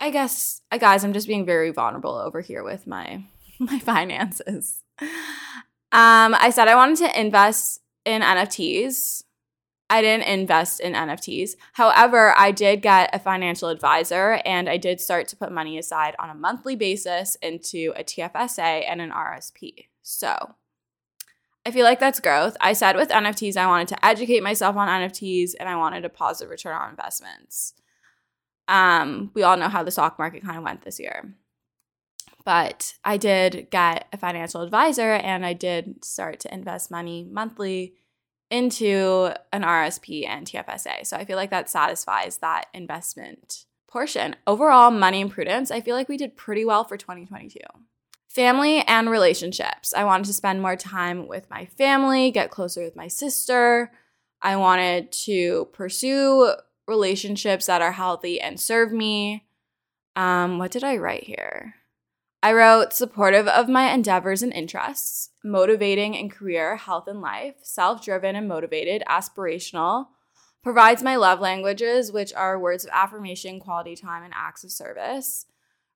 I 0.00 0.10
guess 0.10 0.62
uh, 0.70 0.78
guys, 0.78 1.04
I'm 1.04 1.12
just 1.12 1.28
being 1.28 1.46
very 1.46 1.70
vulnerable 1.70 2.14
over 2.14 2.40
here 2.40 2.62
with 2.62 2.86
my 2.86 3.24
my 3.58 3.78
finances. 3.78 4.82
Um, 5.92 6.34
I 6.38 6.50
said 6.50 6.68
I 6.68 6.74
wanted 6.74 6.98
to 6.98 7.20
invest 7.20 7.80
in 8.04 8.22
NFTs. 8.22 9.22
I 9.88 10.02
didn't 10.02 10.26
invest 10.26 10.80
in 10.80 10.94
NFTs. 10.94 11.52
However, 11.74 12.34
I 12.36 12.50
did 12.50 12.82
get 12.82 13.14
a 13.14 13.20
financial 13.20 13.68
advisor 13.68 14.40
and 14.44 14.68
I 14.68 14.78
did 14.78 15.00
start 15.00 15.28
to 15.28 15.36
put 15.36 15.52
money 15.52 15.78
aside 15.78 16.16
on 16.18 16.28
a 16.28 16.34
monthly 16.34 16.74
basis 16.74 17.36
into 17.36 17.92
a 17.96 18.02
TFSA 18.02 18.84
and 18.88 19.00
an 19.00 19.10
RSP. 19.10 19.86
So 20.02 20.56
I 21.64 21.70
feel 21.70 21.84
like 21.84 22.00
that's 22.00 22.18
growth. 22.18 22.56
I 22.60 22.72
said 22.72 22.96
with 22.96 23.10
NFTs, 23.10 23.56
I 23.56 23.68
wanted 23.68 23.88
to 23.88 24.04
educate 24.04 24.42
myself 24.42 24.76
on 24.76 24.88
NFTs 24.88 25.52
and 25.58 25.68
I 25.68 25.76
wanted 25.76 26.04
a 26.04 26.08
positive 26.08 26.50
return 26.50 26.74
on 26.74 26.90
investments. 26.90 27.74
Um, 28.68 29.30
we 29.34 29.42
all 29.42 29.56
know 29.56 29.68
how 29.68 29.82
the 29.82 29.90
stock 29.90 30.18
market 30.18 30.42
kind 30.42 30.58
of 30.58 30.64
went 30.64 30.82
this 30.82 30.98
year. 30.98 31.34
But 32.44 32.94
I 33.04 33.16
did 33.16 33.68
get 33.70 34.06
a 34.12 34.16
financial 34.16 34.62
advisor 34.62 35.14
and 35.14 35.44
I 35.44 35.52
did 35.52 36.04
start 36.04 36.38
to 36.40 36.54
invest 36.54 36.90
money 36.90 37.26
monthly 37.28 37.94
into 38.50 39.32
an 39.52 39.62
RSP 39.62 40.28
and 40.28 40.46
TFSA. 40.46 41.06
So 41.06 41.16
I 41.16 41.24
feel 41.24 41.36
like 41.36 41.50
that 41.50 41.68
satisfies 41.68 42.38
that 42.38 42.66
investment 42.72 43.64
portion. 43.88 44.36
Overall, 44.46 44.90
money 44.90 45.20
and 45.20 45.30
prudence, 45.30 45.70
I 45.70 45.80
feel 45.80 45.96
like 45.96 46.08
we 46.08 46.16
did 46.16 46.36
pretty 46.36 46.64
well 46.64 46.84
for 46.84 46.96
2022. 46.96 47.58
Family 48.28 48.80
and 48.82 49.10
relationships. 49.10 49.94
I 49.96 50.04
wanted 50.04 50.26
to 50.26 50.32
spend 50.32 50.62
more 50.62 50.76
time 50.76 51.26
with 51.26 51.50
my 51.50 51.64
family, 51.64 52.30
get 52.30 52.50
closer 52.50 52.82
with 52.84 52.94
my 52.94 53.08
sister. 53.08 53.90
I 54.42 54.56
wanted 54.56 55.10
to 55.24 55.68
pursue 55.72 56.52
relationships 56.86 57.66
that 57.66 57.82
are 57.82 57.92
healthy 57.92 58.40
and 58.40 58.60
serve 58.60 58.92
me. 58.92 59.46
Um, 60.14 60.58
what 60.58 60.70
did 60.70 60.84
I 60.84 60.96
write 60.96 61.24
here? 61.24 61.74
I 62.42 62.52
wrote 62.52 62.92
supportive 62.92 63.48
of 63.48 63.68
my 63.68 63.92
endeavors 63.92 64.42
and 64.42 64.52
interests, 64.52 65.30
motivating 65.42 66.14
in 66.14 66.30
career, 66.30 66.76
health, 66.76 67.08
and 67.08 67.20
life, 67.20 67.56
self 67.62 68.04
driven 68.04 68.36
and 68.36 68.46
motivated, 68.46 69.02
aspirational, 69.08 70.08
provides 70.62 71.02
my 71.02 71.16
love 71.16 71.40
languages, 71.40 72.12
which 72.12 72.32
are 72.34 72.58
words 72.58 72.84
of 72.84 72.90
affirmation, 72.92 73.58
quality 73.58 73.96
time, 73.96 74.22
and 74.22 74.34
acts 74.36 74.64
of 74.64 74.70
service, 74.70 75.46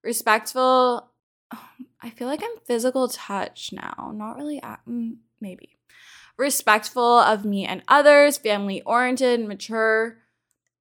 respectful. 0.02 1.10
I 2.02 2.10
feel 2.10 2.26
like 2.26 2.42
I'm 2.42 2.58
physical 2.66 3.08
touch 3.08 3.70
now, 3.72 4.12
not 4.14 4.36
really, 4.36 4.60
mm, 4.60 5.16
maybe. 5.40 5.76
Respectful 6.36 7.18
of 7.18 7.44
me 7.44 7.66
and 7.66 7.82
others, 7.86 8.38
family 8.38 8.80
oriented, 8.82 9.46
mature, 9.46 10.16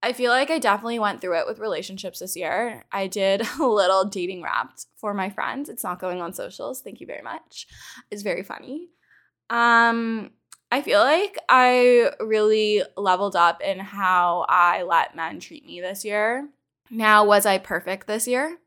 I 0.02 0.14
feel 0.14 0.32
like 0.32 0.50
I 0.50 0.60
definitely 0.60 1.00
went 1.00 1.20
through 1.20 1.40
it 1.40 1.48
with 1.48 1.60
relationships 1.60 2.20
this 2.20 2.36
year. 2.36 2.86
I 2.92 3.08
did 3.08 3.42
a 3.60 3.66
little 3.66 4.06
dating 4.06 4.42
wrapped 4.42 4.86
for 4.96 5.14
my 5.14 5.30
friends. 5.30 5.70
It's 5.70 5.84
not 5.84 6.00
going 6.00 6.22
on 6.22 6.34
socials. 6.34 6.82
Thank 6.82 7.02
you 7.02 7.08
very 7.08 7.22
much. 7.22 7.68
It's 8.12 8.22
very 8.22 8.44
funny. 8.44 8.90
Um 9.50 10.32
I 10.72 10.84
feel 10.84 11.00
like 11.00 11.38
I 11.50 12.12
really 12.20 12.84
leveled 12.96 13.36
up 13.36 13.60
in 13.62 13.80
how 13.80 14.46
I 14.48 14.84
let 14.84 15.16
men 15.16 15.40
treat 15.40 15.66
me 15.66 15.82
this 15.82 16.06
year. 16.06 16.48
Now, 16.92 17.26
was 17.26 17.48
I 17.48 17.58
perfect 17.58 18.06
this 18.06 18.28
year? 18.28 18.60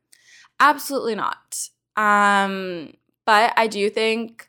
Absolutely 0.59 1.15
not. 1.15 1.69
Um 1.97 2.95
but 3.25 3.53
I 3.57 3.69
do 3.69 3.89
think 3.89 4.49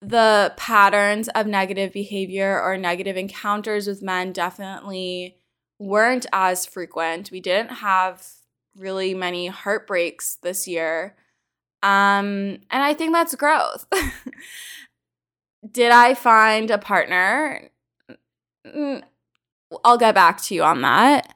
the 0.00 0.52
patterns 0.56 1.28
of 1.28 1.46
negative 1.46 1.92
behavior 1.92 2.60
or 2.60 2.76
negative 2.76 3.16
encounters 3.16 3.86
with 3.86 4.02
men 4.02 4.32
definitely 4.32 5.36
weren't 5.78 6.26
as 6.32 6.66
frequent. 6.66 7.30
We 7.30 7.40
didn't 7.40 7.70
have 7.76 8.26
really 8.76 9.14
many 9.14 9.48
heartbreaks 9.48 10.36
this 10.42 10.66
year. 10.66 11.14
Um, 11.82 12.58
and 12.70 12.82
I 12.82 12.94
think 12.94 13.12
that's 13.12 13.34
growth. 13.34 13.86
Did 15.70 15.92
I 15.92 16.14
find 16.14 16.70
a 16.70 16.78
partner? 16.78 17.70
I'll 19.84 19.98
get 19.98 20.14
back 20.14 20.40
to 20.42 20.54
you 20.54 20.62
on 20.62 20.82
that. 20.82 21.34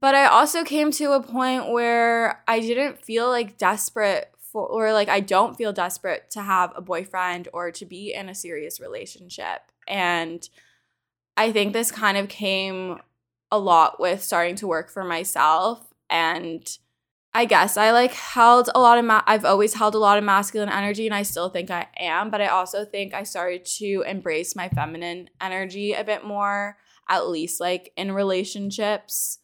But 0.00 0.14
I 0.14 0.26
also 0.26 0.64
came 0.64 0.90
to 0.92 1.12
a 1.12 1.22
point 1.22 1.70
where 1.70 2.42
I 2.46 2.60
didn't 2.60 3.04
feel 3.04 3.28
like 3.28 3.58
desperate 3.58 4.32
for, 4.38 4.66
or 4.66 4.92
like 4.92 5.08
I 5.08 5.20
don't 5.20 5.56
feel 5.56 5.72
desperate 5.72 6.30
to 6.30 6.42
have 6.42 6.72
a 6.76 6.80
boyfriend 6.80 7.48
or 7.52 7.70
to 7.72 7.84
be 7.84 8.14
in 8.14 8.28
a 8.28 8.34
serious 8.34 8.80
relationship. 8.80 9.60
And 9.88 10.48
I 11.36 11.52
think 11.52 11.72
this 11.72 11.90
kind 11.90 12.16
of 12.16 12.28
came 12.28 13.00
a 13.50 13.58
lot 13.58 13.98
with 13.98 14.22
starting 14.22 14.56
to 14.56 14.66
work 14.66 14.90
for 14.90 15.04
myself 15.04 15.92
and 16.10 16.78
I 17.34 17.44
guess 17.44 17.76
I 17.76 17.92
like 17.92 18.14
held 18.14 18.70
a 18.74 18.80
lot 18.80 18.98
of 18.98 19.04
ma- 19.04 19.22
I've 19.26 19.44
always 19.44 19.74
held 19.74 19.94
a 19.94 19.98
lot 19.98 20.18
of 20.18 20.24
masculine 20.24 20.70
energy 20.70 21.06
and 21.06 21.14
I 21.14 21.22
still 21.22 21.50
think 21.50 21.70
I 21.70 21.86
am, 21.96 22.30
but 22.30 22.40
I 22.40 22.48
also 22.48 22.84
think 22.84 23.14
I 23.14 23.22
started 23.22 23.64
to 23.76 24.02
embrace 24.06 24.56
my 24.56 24.68
feminine 24.70 25.28
energy 25.40 25.92
a 25.92 26.04
bit 26.04 26.24
more, 26.24 26.78
at 27.08 27.28
least 27.28 27.60
like 27.60 27.92
in 27.96 28.12
relationships, 28.12 29.38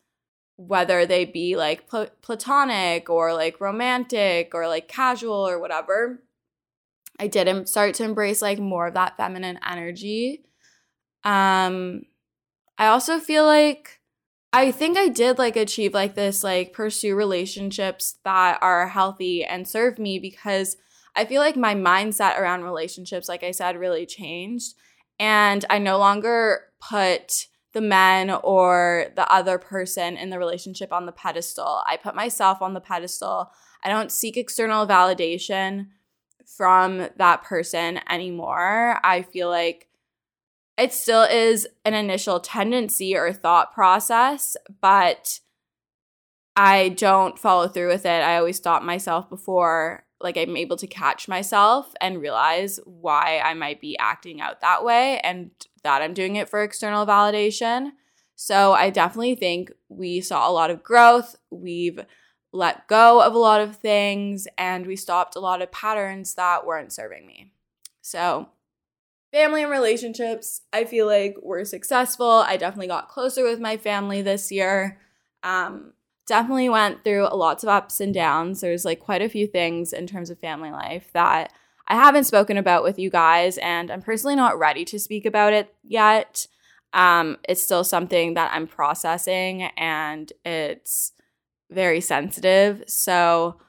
whether 0.56 1.04
they 1.04 1.25
be 1.25 1.56
like 1.56 1.87
pl- 1.88 2.11
platonic 2.23 3.11
or 3.11 3.34
like 3.34 3.61
romantic 3.61 4.54
or 4.54 4.66
like 4.66 4.88
casual 4.88 5.46
or 5.46 5.61
whatever. 5.61 6.23
I 7.20 7.28
did 7.28 7.68
start 7.68 7.94
to 7.96 8.04
embrace 8.04 8.42
like 8.42 8.58
more 8.58 8.88
of 8.88 8.94
that 8.94 9.16
feminine 9.16 9.61
energy. 9.64 10.46
Um, 11.23 12.02
I 12.78 12.86
also 12.86 13.18
feel 13.18 13.44
like 13.44 14.00
I 14.52 14.70
think 14.70 14.96
I 14.96 15.08
did 15.08 15.38
like 15.38 15.56
achieve 15.56 15.94
like 15.94 16.14
this, 16.14 16.44
like 16.44 16.72
pursue 16.72 17.14
relationships 17.16 18.16
that 18.24 18.58
are 18.62 18.88
healthy 18.88 19.44
and 19.44 19.66
serve 19.66 19.98
me 19.98 20.18
because 20.18 20.76
I 21.16 21.24
feel 21.24 21.40
like 21.40 21.56
my 21.56 21.74
mindset 21.74 22.38
around 22.38 22.62
relationships, 22.62 23.28
like 23.28 23.42
I 23.42 23.50
said, 23.50 23.76
really 23.76 24.06
changed. 24.06 24.74
And 25.18 25.64
I 25.70 25.78
no 25.78 25.98
longer 25.98 26.62
put 26.80 27.46
the 27.72 27.80
men 27.80 28.30
or 28.30 29.06
the 29.16 29.30
other 29.32 29.58
person 29.58 30.16
in 30.16 30.30
the 30.30 30.38
relationship 30.38 30.92
on 30.92 31.06
the 31.06 31.12
pedestal. 31.12 31.82
I 31.86 31.96
put 31.96 32.14
myself 32.14 32.62
on 32.62 32.74
the 32.74 32.80
pedestal. 32.80 33.50
I 33.82 33.88
don't 33.88 34.12
seek 34.12 34.36
external 34.36 34.86
validation 34.86 35.88
from 36.46 37.08
that 37.16 37.42
person 37.42 38.00
anymore. 38.08 39.00
I 39.02 39.22
feel 39.22 39.48
like 39.48 39.88
it 40.76 40.92
still 40.92 41.22
is 41.22 41.68
an 41.84 41.94
initial 41.94 42.40
tendency 42.40 43.16
or 43.16 43.32
thought 43.32 43.72
process, 43.72 44.56
but 44.80 45.40
I 46.56 46.90
don't 46.90 47.38
follow 47.38 47.68
through 47.68 47.88
with 47.88 48.06
it. 48.06 48.22
I 48.22 48.36
always 48.38 48.56
stop 48.56 48.82
myself 48.82 49.28
before 49.28 50.04
like 50.20 50.36
I'm 50.36 50.56
able 50.56 50.76
to 50.78 50.86
catch 50.86 51.28
myself 51.28 51.92
and 52.00 52.20
realize 52.20 52.80
why 52.84 53.40
I 53.44 53.54
might 53.54 53.80
be 53.80 53.98
acting 53.98 54.40
out 54.40 54.62
that 54.62 54.84
way 54.84 55.20
and 55.20 55.50
that 55.82 56.00
I'm 56.00 56.14
doing 56.14 56.36
it 56.36 56.48
for 56.48 56.62
external 56.62 57.06
validation. 57.06 57.90
So 58.34 58.72
I 58.72 58.90
definitely 58.90 59.34
think 59.34 59.70
we 59.88 60.20
saw 60.20 60.48
a 60.48 60.52
lot 60.52 60.70
of 60.70 60.82
growth. 60.82 61.36
We've 61.50 62.00
let 62.52 62.88
go 62.88 63.20
of 63.20 63.34
a 63.34 63.38
lot 63.38 63.60
of 63.60 63.76
things 63.76 64.48
and 64.56 64.86
we 64.86 64.96
stopped 64.96 65.36
a 65.36 65.40
lot 65.40 65.60
of 65.60 65.72
patterns 65.72 66.34
that 66.34 66.64
weren't 66.64 66.92
serving 66.92 67.26
me. 67.26 67.52
So 68.00 68.48
family 69.34 69.62
and 69.62 69.70
relationships, 69.70 70.60
I 70.72 70.84
feel 70.84 71.06
like 71.06 71.36
were 71.42 71.64
successful. 71.64 72.44
I 72.46 72.56
definitely 72.56 72.86
got 72.86 73.08
closer 73.08 73.42
with 73.42 73.58
my 73.58 73.76
family 73.76 74.22
this 74.22 74.52
year. 74.52 75.00
Um, 75.42 75.92
definitely 76.28 76.68
went 76.68 77.02
through 77.02 77.28
lots 77.30 77.64
of 77.64 77.68
ups 77.68 78.00
and 78.00 78.14
downs. 78.14 78.60
There's 78.60 78.84
like 78.84 79.00
quite 79.00 79.22
a 79.22 79.28
few 79.28 79.48
things 79.48 79.92
in 79.92 80.06
terms 80.06 80.30
of 80.30 80.38
family 80.38 80.70
life 80.70 81.10
that 81.14 81.52
I 81.88 81.96
haven't 81.96 82.24
spoken 82.24 82.56
about 82.56 82.84
with 82.84 82.96
you 82.96 83.10
guys, 83.10 83.58
and 83.58 83.90
I'm 83.90 84.02
personally 84.02 84.36
not 84.36 84.58
ready 84.58 84.84
to 84.86 85.00
speak 85.00 85.26
about 85.26 85.52
it 85.52 85.74
yet. 85.82 86.46
Um, 86.92 87.38
it's 87.48 87.62
still 87.62 87.82
something 87.82 88.34
that 88.34 88.52
I'm 88.54 88.68
processing, 88.68 89.64
and 89.76 90.32
it's 90.44 91.10
very 91.70 92.00
sensitive. 92.00 92.84
So, 92.86 93.60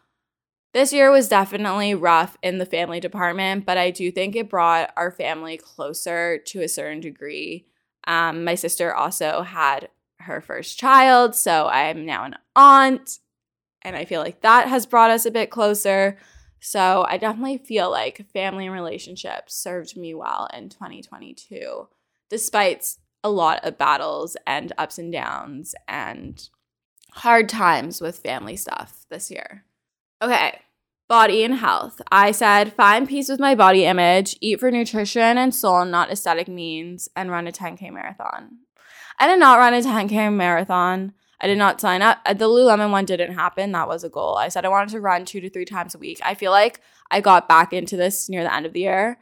this 0.76 0.92
year 0.92 1.10
was 1.10 1.30
definitely 1.30 1.96
rough 1.96 2.36
in 2.44 2.58
the 2.58 2.66
family 2.66 3.00
department, 3.00 3.66
but 3.66 3.78
I 3.78 3.92
do 3.92 4.12
think 4.12 4.36
it 4.36 4.50
brought 4.50 4.92
our 4.98 5.10
family 5.10 5.56
closer 5.56 6.38
to 6.38 6.62
a 6.62 6.68
certain 6.68 7.00
degree. 7.00 7.66
Um, 8.08 8.44
my 8.44 8.56
sister 8.56 8.94
also 8.94 9.44
had 9.44 9.88
her 10.20 10.42
first 10.42 10.78
child, 10.78 11.34
so 11.34 11.68
I'm 11.68 12.06
now 12.06 12.26
an 12.26 12.36
aunt, 12.58 13.20
and 13.84 13.96
I 13.96 14.04
feel 14.04 14.20
like 14.20 14.42
that 14.42 14.68
has 14.68 14.86
brought 14.86 15.12
us 15.12 15.26
a 15.26 15.32
bit 15.32 15.50
closer. 15.50 16.18
So 16.60 17.06
I 17.08 17.20
definitely 17.20 17.60
feel 17.60 17.90
like 17.90 18.30
family 18.34 18.66
and 18.66 18.76
relationships 18.76 19.56
served 19.56 19.96
me 19.96 20.14
well 20.14 20.50
in 20.54 20.68
2022, 20.68 21.88
despite 22.30 22.98
a 23.24 23.30
lot 23.30 23.64
of 23.64 23.78
battles 23.78 24.36
and 24.46 24.74
ups 24.78 24.98
and 24.98 25.14
downs 25.14 25.74
and 25.88 26.50
hard 27.14 27.48
times 27.48 28.02
with 28.02 28.20
family 28.20 28.58
stuff 28.58 29.06
this 29.10 29.32
year. 29.32 29.64
Okay, 30.22 30.60
Body 31.08 31.44
and 31.44 31.54
health. 31.54 32.02
I 32.12 32.32
said 32.32 32.74
find 32.74 33.08
peace 33.08 33.30
with 33.30 33.40
my 33.40 33.54
body 33.54 33.86
image, 33.86 34.36
eat 34.42 34.60
for 34.60 34.72
nutrition 34.72 35.38
and 35.38 35.54
soul, 35.54 35.86
not 35.86 36.10
aesthetic 36.10 36.48
means, 36.48 37.08
and 37.16 37.30
run 37.30 37.46
a 37.46 37.52
10K 37.52 37.94
marathon. 37.94 38.58
I 39.20 39.28
did 39.28 39.40
not 39.40 39.60
run 39.60 39.76
a 39.76 39.82
10K 39.82 40.34
marathon. 40.34 41.14
I 41.40 41.46
did 41.46 41.60
not 41.60 41.80
sign 41.80 42.02
up. 42.02 42.24
The 42.26 42.46
Lululemon 42.46 42.90
one 42.90 43.06
didn't 43.06 43.36
happen. 43.36 43.72
That 43.72 43.88
was 43.88 44.04
a 44.04 44.10
goal. 44.10 44.36
I 44.36 44.48
said 44.48 44.66
I 44.66 44.70
wanted 44.70 44.90
to 44.94 45.00
run 45.00 45.26
two 45.26 45.42
to 45.42 45.50
three 45.50 45.66
times 45.66 45.94
a 45.94 46.00
week. 46.00 46.20
I 46.24 46.34
feel 46.34 46.52
like 46.52 46.82
I 47.12 47.22
got 47.22 47.48
back 47.48 47.72
into 47.72 47.96
this 47.96 48.28
near 48.28 48.42
the 48.42 48.54
end 48.54 48.66
of 48.66 48.74
the 48.74 48.80
year. 48.80 49.20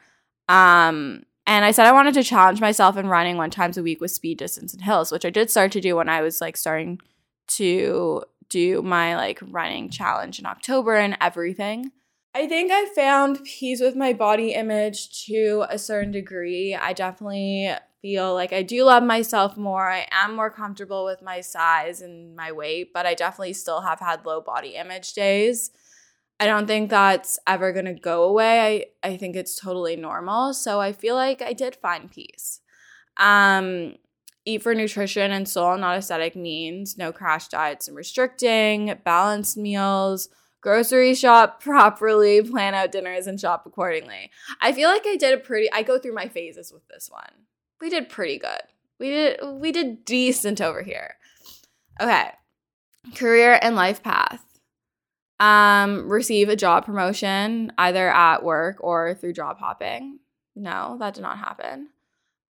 Um, 0.48 1.24
and 1.46 1.66
I 1.66 1.72
said 1.72 1.86
I 1.86 1.92
wanted 1.92 2.14
to 2.14 2.24
challenge 2.24 2.62
myself 2.62 2.96
in 2.96 3.08
running 3.08 3.36
one 3.36 3.50
times 3.50 3.78
a 3.78 3.84
week 3.84 4.00
with 4.00 4.12
speed, 4.12 4.38
distance, 4.38 4.74
and 4.74 4.84
hills, 4.84 5.12
which 5.12 5.26
I 5.26 5.30
did 5.30 5.52
start 5.52 5.74
to 5.74 5.82
do 5.82 5.98
when 5.98 6.08
I 6.08 6.22
was 6.22 6.40
like 6.40 6.56
starting 6.56 7.02
to 7.48 8.24
do 8.54 8.82
my 8.82 9.16
like 9.16 9.40
running 9.42 9.90
challenge 9.90 10.40
in 10.40 10.46
October 10.46 10.96
and 10.96 11.18
everything. 11.20 11.92
I 12.36 12.48
think 12.48 12.72
I 12.72 12.86
found 12.96 13.44
peace 13.44 13.82
with 13.82 13.96
my 13.96 14.14
body 14.14 14.54
image 14.54 15.26
to 15.26 15.66
a 15.70 15.78
certain 15.78 16.12
degree. 16.12 16.74
I 16.76 16.94
definitely 16.94 17.72
feel 18.02 18.34
like 18.34 18.54
I 18.54 18.64
do 18.64 18.84
love 18.84 19.04
myself 19.04 19.58
more. 19.58 19.90
I 19.90 20.08
am 20.12 20.36
more 20.36 20.50
comfortable 20.50 21.06
with 21.06 21.22
my 21.22 21.42
size 21.42 22.02
and 22.02 22.36
my 22.36 22.52
weight, 22.52 22.92
but 22.94 23.06
I 23.06 23.14
definitely 23.14 23.54
still 23.54 23.82
have 23.82 24.00
had 24.00 24.26
low 24.26 24.42
body 24.42 24.76
image 24.76 25.14
days. 25.14 25.72
I 26.40 26.46
don't 26.46 26.68
think 26.68 26.90
that's 26.90 27.40
ever 27.46 27.72
going 27.72 27.86
to 27.86 27.94
go 27.94 28.24
away. 28.24 28.88
I, 29.04 29.10
I 29.10 29.18
think 29.18 29.36
it's 29.36 29.60
totally 29.60 29.96
normal. 29.96 30.54
So 30.54 30.82
I 30.82 30.92
feel 30.92 31.16
like 31.16 31.42
I 31.42 31.54
did 31.54 31.76
find 31.76 32.12
peace. 32.12 32.62
Um, 33.18 33.96
eat 34.46 34.62
for 34.62 34.76
nutrition 34.76 35.32
and 35.32 35.48
soul, 35.48 35.78
not 35.78 35.98
aesthetic 35.98 36.36
means, 36.36 36.98
no 36.98 37.12
crash 37.12 37.48
diets 37.48 37.88
and 37.88 37.96
restricting, 37.96 38.94
balanced 39.04 39.58
meals, 39.58 40.30
grocery 40.62 41.16
shop 41.16 41.62
properly, 41.64 42.42
plan 42.42 42.74
out 42.74 42.92
dinners, 42.92 43.28
and 43.28 43.40
shop 43.40 43.66
accordingly. 43.66 44.32
I 44.62 44.74
feel 44.74 44.90
like 44.90 45.06
I 45.06 45.16
did 45.16 45.34
a 45.34 45.38
pretty, 45.38 45.72
I 45.72 45.84
go 45.84 46.00
through 46.00 46.14
my 46.14 46.28
phases 46.28 46.72
with 46.72 46.88
this 46.88 47.10
one. 47.10 47.46
We 47.80 47.90
did 47.90 48.10
pretty 48.10 48.40
good. 48.40 48.62
We 49.00 49.10
did, 49.10 49.40
we 49.44 49.72
did 49.72 50.06
decent 50.06 50.62
over 50.62 50.82
here. 50.82 51.16
Okay. 52.02 52.30
Career 53.16 53.60
and 53.62 53.76
life 53.76 54.02
path. 54.02 54.42
Um, 55.40 56.10
receive 56.10 56.48
a 56.48 56.56
job 56.56 56.86
promotion 56.86 57.74
either 57.78 58.10
at 58.10 58.44
work 58.44 58.78
or 58.80 59.14
through 59.16 59.34
job 59.34 59.58
hopping. 59.60 60.20
No, 60.56 60.96
that 61.00 61.16
did 61.16 61.22
not 61.22 61.40
happen. 61.40 61.90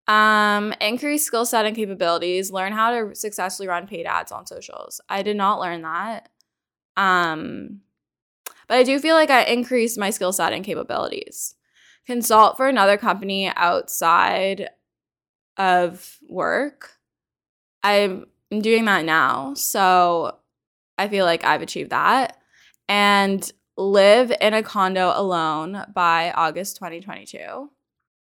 Um, 0.07 0.73
increase 0.81 1.25
skill 1.25 1.45
set 1.45 1.65
and 1.65 1.75
capabilities. 1.75 2.51
Learn 2.51 2.73
how 2.73 2.91
to 2.91 3.15
successfully 3.15 3.67
run 3.67 3.87
paid 3.87 4.05
ads 4.05 4.31
on 4.31 4.45
socials. 4.45 4.99
I 5.09 5.23
did 5.23 5.37
not 5.37 5.59
learn 5.59 5.81
that. 5.83 6.29
Um, 6.97 7.81
but 8.67 8.77
I 8.77 8.83
do 8.83 8.99
feel 8.99 9.15
like 9.15 9.29
I 9.29 9.43
increased 9.43 9.97
my 9.97 10.09
skill 10.09 10.33
set 10.33 10.53
and 10.53 10.65
capabilities. 10.65 11.55
Consult 12.05 12.57
for 12.57 12.67
another 12.67 12.97
company 12.97 13.47
outside 13.55 14.69
of 15.57 16.17
work. 16.27 16.97
I'm 17.81 18.25
doing 18.49 18.85
that 18.85 19.05
now. 19.05 19.53
So 19.53 20.37
I 20.97 21.07
feel 21.07 21.25
like 21.25 21.43
I've 21.43 21.61
achieved 21.61 21.91
that. 21.91 22.37
And 22.89 23.49
live 23.77 24.31
in 24.41 24.53
a 24.53 24.61
condo 24.61 25.13
alone 25.15 25.85
by 25.93 26.31
August 26.31 26.75
2022. 26.77 27.69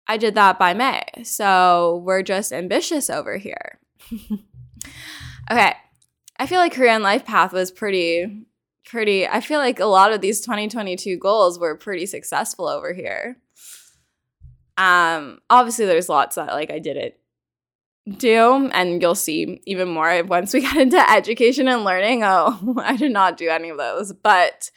I 0.06 0.16
did 0.16 0.34
that 0.34 0.58
by 0.58 0.74
May. 0.74 1.02
So 1.24 2.02
we're 2.04 2.22
just 2.22 2.52
ambitious 2.52 3.08
over 3.08 3.36
here. 3.36 3.78
okay. 5.50 5.74
I 6.38 6.46
feel 6.46 6.58
like 6.58 6.74
Korean 6.74 7.02
life 7.02 7.24
path 7.24 7.52
was 7.52 7.70
pretty, 7.70 8.46
pretty. 8.84 9.26
I 9.26 9.40
feel 9.40 9.58
like 9.58 9.80
a 9.80 9.86
lot 9.86 10.12
of 10.12 10.20
these 10.20 10.40
2022 10.40 11.18
goals 11.18 11.58
were 11.58 11.76
pretty 11.76 12.06
successful 12.06 12.66
over 12.66 12.92
here. 12.92 13.38
Um, 14.76 15.40
obviously, 15.50 15.86
there's 15.86 16.08
lots 16.08 16.36
that 16.36 16.48
like 16.48 16.70
I 16.70 16.78
didn't 16.78 17.14
do, 18.18 18.70
and 18.72 19.00
you'll 19.00 19.14
see 19.14 19.60
even 19.66 19.88
more 19.88 20.22
once 20.26 20.52
we 20.52 20.62
get 20.62 20.76
into 20.76 21.10
education 21.10 21.68
and 21.68 21.84
learning. 21.84 22.22
Oh, 22.24 22.76
I 22.82 22.96
did 22.96 23.12
not 23.12 23.36
do 23.36 23.48
any 23.48 23.68
of 23.68 23.78
those, 23.78 24.12
but 24.12 24.70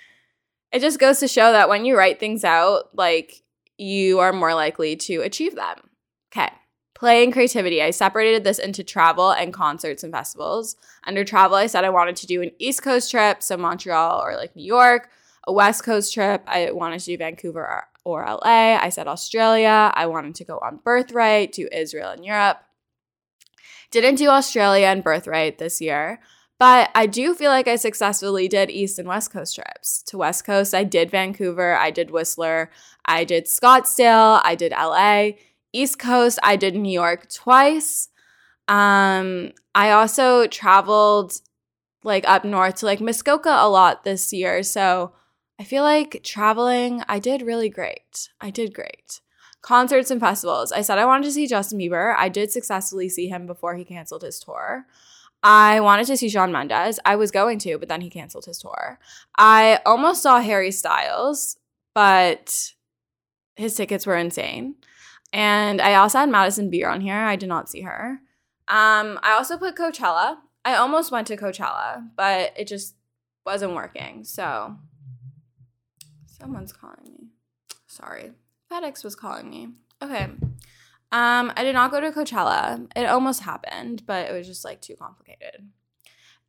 it 0.71 0.81
just 0.81 0.99
goes 0.99 1.19
to 1.19 1.27
show 1.27 1.51
that 1.51 1.69
when 1.69 1.85
you 1.85 1.97
write 1.97 2.19
things 2.19 2.43
out, 2.43 2.95
like 2.95 3.41
you 3.77 4.19
are 4.19 4.33
more 4.33 4.53
likely 4.53 4.95
to 4.95 5.21
achieve 5.21 5.55
them. 5.55 5.89
Okay. 6.35 6.49
Play 6.93 7.23
and 7.23 7.33
creativity. 7.33 7.81
I 7.81 7.91
separated 7.91 8.43
this 8.43 8.57
into 8.57 8.83
travel 8.83 9.31
and 9.31 9.53
concerts 9.53 10.03
and 10.03 10.13
festivals. 10.13 10.77
Under 11.05 11.25
travel, 11.25 11.57
I 11.57 11.67
said 11.67 11.83
I 11.83 11.89
wanted 11.89 12.15
to 12.17 12.27
do 12.27 12.41
an 12.41 12.51
East 12.57 12.83
Coast 12.83 13.11
trip, 13.11 13.43
so 13.43 13.57
Montreal 13.57 14.21
or 14.23 14.35
like 14.35 14.55
New 14.55 14.63
York, 14.63 15.09
a 15.45 15.51
West 15.51 15.83
Coast 15.83 16.13
trip. 16.13 16.43
I 16.47 16.71
wanted 16.71 16.99
to 17.01 17.05
do 17.05 17.17
Vancouver 17.17 17.61
or, 17.61 17.83
or 18.05 18.25
LA. 18.25 18.77
I 18.79 18.89
said 18.89 19.07
Australia. 19.07 19.91
I 19.93 20.05
wanted 20.05 20.35
to 20.35 20.45
go 20.45 20.57
on 20.59 20.79
Birthright, 20.85 21.51
to 21.53 21.77
Israel 21.77 22.11
and 22.11 22.23
Europe. 22.23 22.59
Didn't 23.91 24.15
do 24.15 24.29
Australia 24.29 24.87
and 24.87 25.03
Birthright 25.03 25.57
this 25.57 25.81
year. 25.81 26.21
But 26.57 26.89
I 26.95 27.05
do 27.05 27.33
feel 27.35 27.51
like 27.51 27.67
I 27.67 27.75
successfully 27.75 28.47
did 28.47 28.69
East 28.69 28.97
and 28.97 29.07
West 29.07 29.31
Coast 29.31 29.55
trips. 29.55 30.01
To 30.03 30.17
West 30.17 30.45
Coast, 30.45 30.73
I 30.73 30.85
did 30.85 31.11
Vancouver, 31.11 31.75
I 31.75 31.91
did 31.91 32.11
Whistler, 32.11 32.71
I 33.05 33.25
did 33.25 33.45
Scottsdale, 33.45 34.41
I 34.43 34.55
did 34.55 34.71
LA. 34.71 35.31
East 35.73 35.99
Coast, 35.99 36.39
I 36.41 36.55
did 36.55 36.75
New 36.75 36.91
York 36.91 37.29
twice. 37.29 38.07
Um, 38.69 39.51
I 39.75 39.91
also 39.91 40.47
traveled 40.47 41.41
like 42.03 42.23
up 42.27 42.45
north 42.45 42.75
to 42.75 42.85
like 42.85 43.01
Muskoka 43.01 43.49
a 43.49 43.67
lot 43.67 44.03
this 44.03 44.31
year. 44.31 44.63
So 44.63 45.11
I 45.59 45.65
feel 45.65 45.83
like 45.83 46.21
traveling, 46.23 47.03
I 47.09 47.19
did 47.19 47.41
really 47.41 47.69
great. 47.69 48.29
I 48.39 48.49
did 48.49 48.73
great. 48.73 49.19
Concerts 49.61 50.11
and 50.11 50.21
festivals. 50.21 50.71
I 50.71 50.81
said 50.81 50.99
I 50.99 51.05
wanted 51.05 51.25
to 51.25 51.31
see 51.31 51.47
Justin 51.47 51.79
Bieber. 51.79 52.15
I 52.17 52.29
did 52.29 52.51
successfully 52.51 53.09
see 53.09 53.27
him 53.27 53.45
before 53.45 53.75
he 53.75 53.83
canceled 53.83 54.23
his 54.23 54.39
tour. 54.39 54.85
I 55.47 55.79
wanted 55.79 56.07
to 56.07 56.17
see 56.17 56.27
Shawn 56.27 56.51
Mendes. 56.51 56.99
I 57.05 57.15
was 57.15 57.29
going 57.29 57.59
to, 57.59 57.77
but 57.77 57.87
then 57.87 58.01
he 58.01 58.09
canceled 58.09 58.45
his 58.45 58.57
tour. 58.57 58.97
I 59.37 59.79
almost 59.85 60.23
saw 60.23 60.41
Harry 60.41 60.71
Styles, 60.71 61.57
but 61.93 62.73
his 63.55 63.75
tickets 63.75 64.07
were 64.07 64.17
insane. 64.17 64.73
And 65.31 65.81
I 65.81 65.93
also 65.95 66.17
had 66.17 66.29
Madison 66.29 66.71
Beer 66.71 66.89
on 66.89 66.99
here. 66.99 67.13
I 67.13 67.35
did 67.35 67.47
not 67.47 67.69
see 67.69 67.81
her. 67.81 68.21
Um, 68.67 69.19
I 69.21 69.33
also 69.33 69.55
put 69.55 69.75
Coachella. 69.75 70.37
I 70.65 70.77
almost 70.77 71.11
went 71.11 71.27
to 71.27 71.37
Coachella, 71.37 72.09
but 72.15 72.51
it 72.57 72.67
just 72.67 72.95
wasn't 73.45 73.75
working. 73.75 74.23
So 74.23 74.75
someone's 76.25 76.73
calling 76.73 77.03
me. 77.03 77.27
Sorry. 77.85 78.31
FedEx 78.71 79.03
was 79.03 79.15
calling 79.15 79.51
me. 79.51 79.67
Okay. 80.01 80.27
Um, 81.15 81.53
I 81.55 81.63
did 81.63 81.71
not 81.71 81.91
go 81.91 82.01
to 82.01 82.11
Coachella. 82.11 82.91
It 82.93 83.05
almost 83.05 83.43
happened, 83.43 84.05
but 84.05 84.29
it 84.29 84.33
was 84.33 84.45
just 84.45 84.65
like 84.65 84.81
too 84.81 84.97
complicated. 84.97 85.69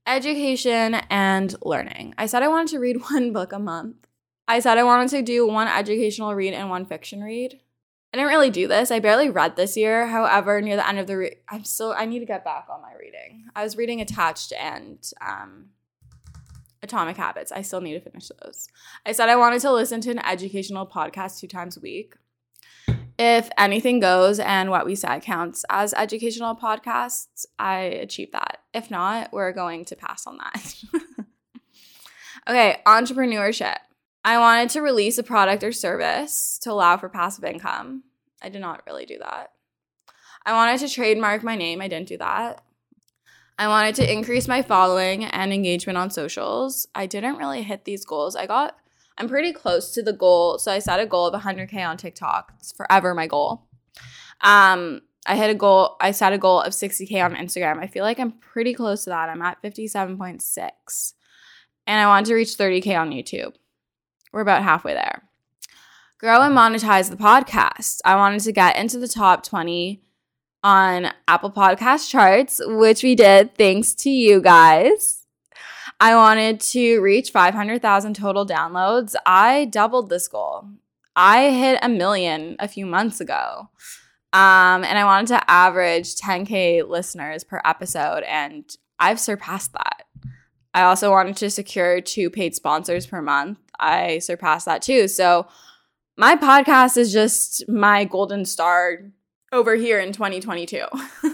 Education 0.08 0.94
and 1.08 1.54
learning. 1.62 2.14
I 2.18 2.26
said 2.26 2.42
I 2.42 2.48
wanted 2.48 2.72
to 2.72 2.80
read 2.80 3.00
one 3.10 3.32
book 3.32 3.52
a 3.52 3.60
month. 3.60 4.08
I 4.48 4.58
said 4.58 4.76
I 4.76 4.82
wanted 4.82 5.10
to 5.10 5.22
do 5.22 5.46
one 5.46 5.68
educational 5.68 6.34
read 6.34 6.52
and 6.52 6.68
one 6.68 6.84
fiction 6.84 7.22
read. 7.22 7.60
I 8.12 8.16
didn't 8.16 8.30
really 8.30 8.50
do 8.50 8.66
this. 8.66 8.90
I 8.90 8.98
barely 8.98 9.30
read 9.30 9.54
this 9.54 9.76
year. 9.76 10.08
However, 10.08 10.60
near 10.60 10.74
the 10.74 10.88
end 10.88 10.98
of 10.98 11.06
the 11.06 11.16
re- 11.16 11.36
I'm 11.48 11.62
still 11.62 11.94
I 11.96 12.04
need 12.04 12.18
to 12.18 12.26
get 12.26 12.44
back 12.44 12.66
on 12.68 12.82
my 12.82 12.94
reading. 12.98 13.44
I 13.54 13.62
was 13.62 13.76
reading 13.76 14.00
Attached 14.00 14.52
and 14.52 14.98
um 15.24 15.66
Atomic 16.82 17.16
Habits. 17.16 17.52
I 17.52 17.62
still 17.62 17.80
need 17.80 17.94
to 17.94 18.00
finish 18.00 18.32
those. 18.42 18.66
I 19.04 19.12
said 19.12 19.28
I 19.28 19.36
wanted 19.36 19.60
to 19.60 19.70
listen 19.70 20.00
to 20.00 20.10
an 20.10 20.18
educational 20.18 20.88
podcast 20.88 21.38
two 21.38 21.46
times 21.46 21.76
a 21.76 21.80
week. 21.80 22.16
If 23.18 23.48
anything 23.56 24.00
goes 24.00 24.38
and 24.38 24.70
what 24.70 24.84
we 24.84 24.94
said 24.94 25.20
counts 25.20 25.64
as 25.70 25.94
educational 25.94 26.54
podcasts, 26.54 27.46
I 27.58 27.78
achieve 27.78 28.32
that. 28.32 28.58
If 28.74 28.90
not, 28.90 29.32
we're 29.32 29.52
going 29.52 29.86
to 29.86 29.96
pass 29.96 30.26
on 30.26 30.38
that. 30.38 30.74
okay, 32.48 32.82
entrepreneurship. 32.86 33.76
I 34.22 34.38
wanted 34.38 34.70
to 34.70 34.82
release 34.82 35.18
a 35.18 35.22
product 35.22 35.64
or 35.64 35.72
service 35.72 36.58
to 36.62 36.72
allow 36.72 36.96
for 36.96 37.08
passive 37.08 37.44
income. 37.44 38.02
I 38.42 38.48
did 38.48 38.60
not 38.60 38.82
really 38.86 39.06
do 39.06 39.18
that. 39.18 39.52
I 40.44 40.52
wanted 40.52 40.80
to 40.80 40.92
trademark 40.92 41.42
my 41.42 41.56
name. 41.56 41.80
I 41.80 41.88
didn't 41.88 42.08
do 42.08 42.18
that. 42.18 42.62
I 43.58 43.68
wanted 43.68 43.94
to 43.96 44.12
increase 44.12 44.46
my 44.46 44.62
following 44.62 45.24
and 45.24 45.52
engagement 45.52 45.96
on 45.96 46.10
socials. 46.10 46.86
I 46.94 47.06
didn't 47.06 47.36
really 47.36 47.62
hit 47.62 47.84
these 47.84 48.04
goals. 48.04 48.36
I 48.36 48.46
got, 48.46 48.76
I'm 49.18 49.28
pretty 49.28 49.52
close 49.52 49.92
to 49.92 50.02
the 50.02 50.12
goal. 50.12 50.58
So 50.58 50.70
I 50.70 50.78
set 50.78 51.00
a 51.00 51.06
goal 51.06 51.28
of 51.28 51.42
100K 51.42 51.86
on 51.86 51.96
TikTok. 51.96 52.52
It's 52.58 52.72
forever 52.72 53.14
my 53.14 53.26
goal. 53.26 53.66
Um, 54.42 55.02
I 55.26 55.36
hit 55.36 55.50
a 55.50 55.54
goal, 55.54 55.96
I 56.00 56.12
set 56.12 56.32
a 56.32 56.38
goal 56.38 56.60
of 56.60 56.72
60K 56.72 57.24
on 57.24 57.34
Instagram. 57.34 57.78
I 57.78 57.86
feel 57.86 58.04
like 58.04 58.20
I'm 58.20 58.32
pretty 58.32 58.74
close 58.74 59.04
to 59.04 59.10
that. 59.10 59.28
I'm 59.28 59.42
at 59.42 59.62
57.6. 59.62 61.12
And 61.86 62.00
I 62.00 62.06
want 62.06 62.26
to 62.26 62.34
reach 62.34 62.56
30K 62.56 62.98
on 62.98 63.10
YouTube. 63.10 63.54
We're 64.32 64.40
about 64.40 64.62
halfway 64.62 64.94
there. 64.94 65.22
Grow 66.18 66.42
and 66.42 66.56
monetize 66.56 67.10
the 67.10 67.16
podcast. 67.16 68.00
I 68.04 68.16
wanted 68.16 68.40
to 68.40 68.52
get 68.52 68.76
into 68.76 68.98
the 68.98 69.08
top 69.08 69.42
20 69.42 70.02
on 70.62 71.12
Apple 71.28 71.50
Podcast 71.50 72.10
charts, 72.10 72.60
which 72.64 73.02
we 73.02 73.14
did 73.14 73.54
thanks 73.56 73.94
to 73.94 74.10
you 74.10 74.40
guys. 74.40 75.25
I 75.98 76.14
wanted 76.14 76.60
to 76.60 77.00
reach 77.00 77.30
500,000 77.30 78.14
total 78.14 78.46
downloads. 78.46 79.14
I 79.24 79.64
doubled 79.66 80.10
this 80.10 80.28
goal. 80.28 80.68
I 81.14 81.50
hit 81.50 81.78
a 81.82 81.88
million 81.88 82.56
a 82.58 82.68
few 82.68 82.84
months 82.84 83.20
ago. 83.20 83.70
Um, 84.32 84.84
and 84.84 84.98
I 84.98 85.04
wanted 85.04 85.28
to 85.28 85.50
average 85.50 86.16
10K 86.16 86.86
listeners 86.86 87.42
per 87.42 87.62
episode, 87.64 88.22
and 88.24 88.64
I've 88.98 89.18
surpassed 89.18 89.72
that. 89.72 90.04
I 90.74 90.82
also 90.82 91.10
wanted 91.10 91.36
to 91.38 91.48
secure 91.48 92.02
two 92.02 92.28
paid 92.28 92.54
sponsors 92.54 93.06
per 93.06 93.22
month. 93.22 93.58
I 93.80 94.18
surpassed 94.18 94.66
that 94.66 94.82
too. 94.82 95.08
So, 95.08 95.46
my 96.18 96.36
podcast 96.36 96.98
is 96.98 97.12
just 97.12 97.66
my 97.68 98.04
golden 98.04 98.44
star 98.44 98.98
over 99.52 99.74
here 99.74 100.00
in 100.00 100.12
2022. 100.12 100.84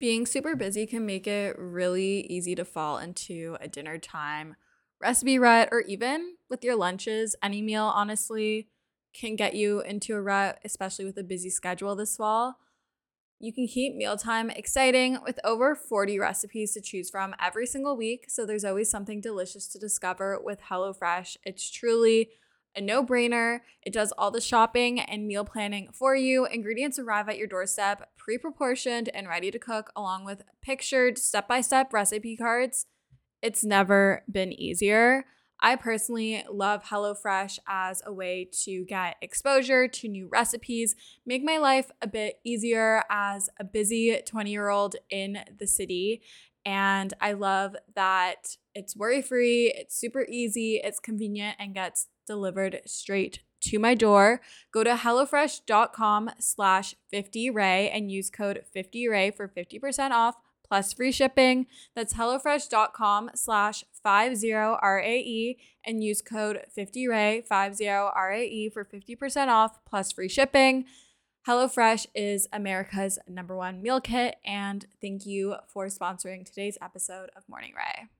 Being 0.00 0.24
super 0.24 0.56
busy 0.56 0.86
can 0.86 1.04
make 1.04 1.26
it 1.26 1.56
really 1.58 2.20
easy 2.22 2.54
to 2.54 2.64
fall 2.64 2.96
into 2.96 3.58
a 3.60 3.68
dinner 3.68 3.98
time 3.98 4.56
recipe 4.98 5.38
rut, 5.38 5.68
or 5.70 5.82
even 5.82 6.36
with 6.48 6.64
your 6.64 6.74
lunches. 6.74 7.36
Any 7.42 7.60
meal, 7.60 7.84
honestly, 7.84 8.68
can 9.12 9.36
get 9.36 9.54
you 9.54 9.80
into 9.80 10.14
a 10.14 10.22
rut, 10.22 10.58
especially 10.64 11.04
with 11.04 11.18
a 11.18 11.22
busy 11.22 11.50
schedule 11.50 11.94
this 11.94 12.16
fall. 12.16 12.56
You 13.38 13.52
can 13.52 13.66
keep 13.66 13.94
mealtime 13.94 14.50
exciting 14.50 15.18
with 15.22 15.38
over 15.44 15.74
40 15.74 16.18
recipes 16.18 16.72
to 16.72 16.80
choose 16.80 17.10
from 17.10 17.34
every 17.40 17.66
single 17.66 17.96
week, 17.96 18.26
so 18.28 18.46
there's 18.46 18.64
always 18.64 18.90
something 18.90 19.20
delicious 19.20 19.68
to 19.68 19.78
discover 19.78 20.38
with 20.42 20.62
HelloFresh. 20.70 21.36
It's 21.44 21.70
truly 21.70 22.30
a 22.74 22.80
no 22.80 23.04
brainer. 23.04 23.60
It 23.82 23.92
does 23.92 24.12
all 24.16 24.30
the 24.30 24.40
shopping 24.40 25.00
and 25.00 25.26
meal 25.26 25.44
planning 25.44 25.88
for 25.92 26.14
you. 26.14 26.46
Ingredients 26.46 26.98
arrive 26.98 27.28
at 27.28 27.38
your 27.38 27.46
doorstep, 27.46 28.10
pre 28.16 28.38
proportioned 28.38 29.08
and 29.14 29.28
ready 29.28 29.50
to 29.50 29.58
cook, 29.58 29.90
along 29.96 30.24
with 30.24 30.42
pictured 30.62 31.18
step 31.18 31.48
by 31.48 31.60
step 31.60 31.92
recipe 31.92 32.36
cards. 32.36 32.86
It's 33.42 33.64
never 33.64 34.22
been 34.30 34.52
easier. 34.52 35.24
I 35.62 35.76
personally 35.76 36.42
love 36.50 36.84
HelloFresh 36.84 37.58
as 37.68 38.02
a 38.06 38.12
way 38.12 38.48
to 38.64 38.84
get 38.86 39.16
exposure 39.20 39.88
to 39.88 40.08
new 40.08 40.26
recipes, 40.26 40.94
make 41.26 41.44
my 41.44 41.58
life 41.58 41.90
a 42.00 42.06
bit 42.06 42.40
easier 42.44 43.04
as 43.10 43.50
a 43.58 43.64
busy 43.64 44.18
20 44.24 44.50
year 44.50 44.70
old 44.70 44.96
in 45.10 45.38
the 45.58 45.66
city. 45.66 46.22
And 46.64 47.12
I 47.20 47.32
love 47.32 47.76
that 47.94 48.56
it's 48.74 48.96
worry 48.96 49.22
free, 49.22 49.72
it's 49.76 49.98
super 49.98 50.26
easy, 50.28 50.80
it's 50.82 51.00
convenient, 51.00 51.56
and 51.58 51.74
gets 51.74 52.08
delivered 52.30 52.80
straight 52.86 53.40
to 53.60 53.80
my 53.80 53.92
door. 53.96 54.40
Go 54.72 54.84
to 54.84 54.94
HelloFresh.com 54.94 56.30
slash 56.38 56.94
50Ray 57.12 57.90
and 57.92 58.12
use 58.12 58.30
code 58.30 58.62
50Ray 58.72 59.34
for 59.34 59.48
50% 59.48 60.12
off 60.12 60.36
plus 60.64 60.92
free 60.92 61.10
shipping. 61.10 61.66
That's 61.96 62.14
HelloFresh.com 62.14 63.32
slash 63.34 63.82
50RAE 64.06 65.56
and 65.84 66.04
use 66.04 66.22
code 66.22 66.60
50Ray 66.78 67.44
50RAE 67.48 68.72
for 68.72 68.84
50% 68.84 69.48
off 69.48 69.84
plus 69.84 70.12
free 70.12 70.28
shipping. 70.28 70.84
HelloFresh 71.48 72.06
is 72.14 72.46
America's 72.52 73.18
number 73.26 73.56
one 73.56 73.82
meal 73.82 74.00
kit, 74.00 74.36
and 74.44 74.86
thank 75.00 75.26
you 75.26 75.56
for 75.66 75.86
sponsoring 75.86 76.44
today's 76.44 76.78
episode 76.80 77.30
of 77.34 77.48
Morning 77.48 77.72
Ray. 77.74 78.19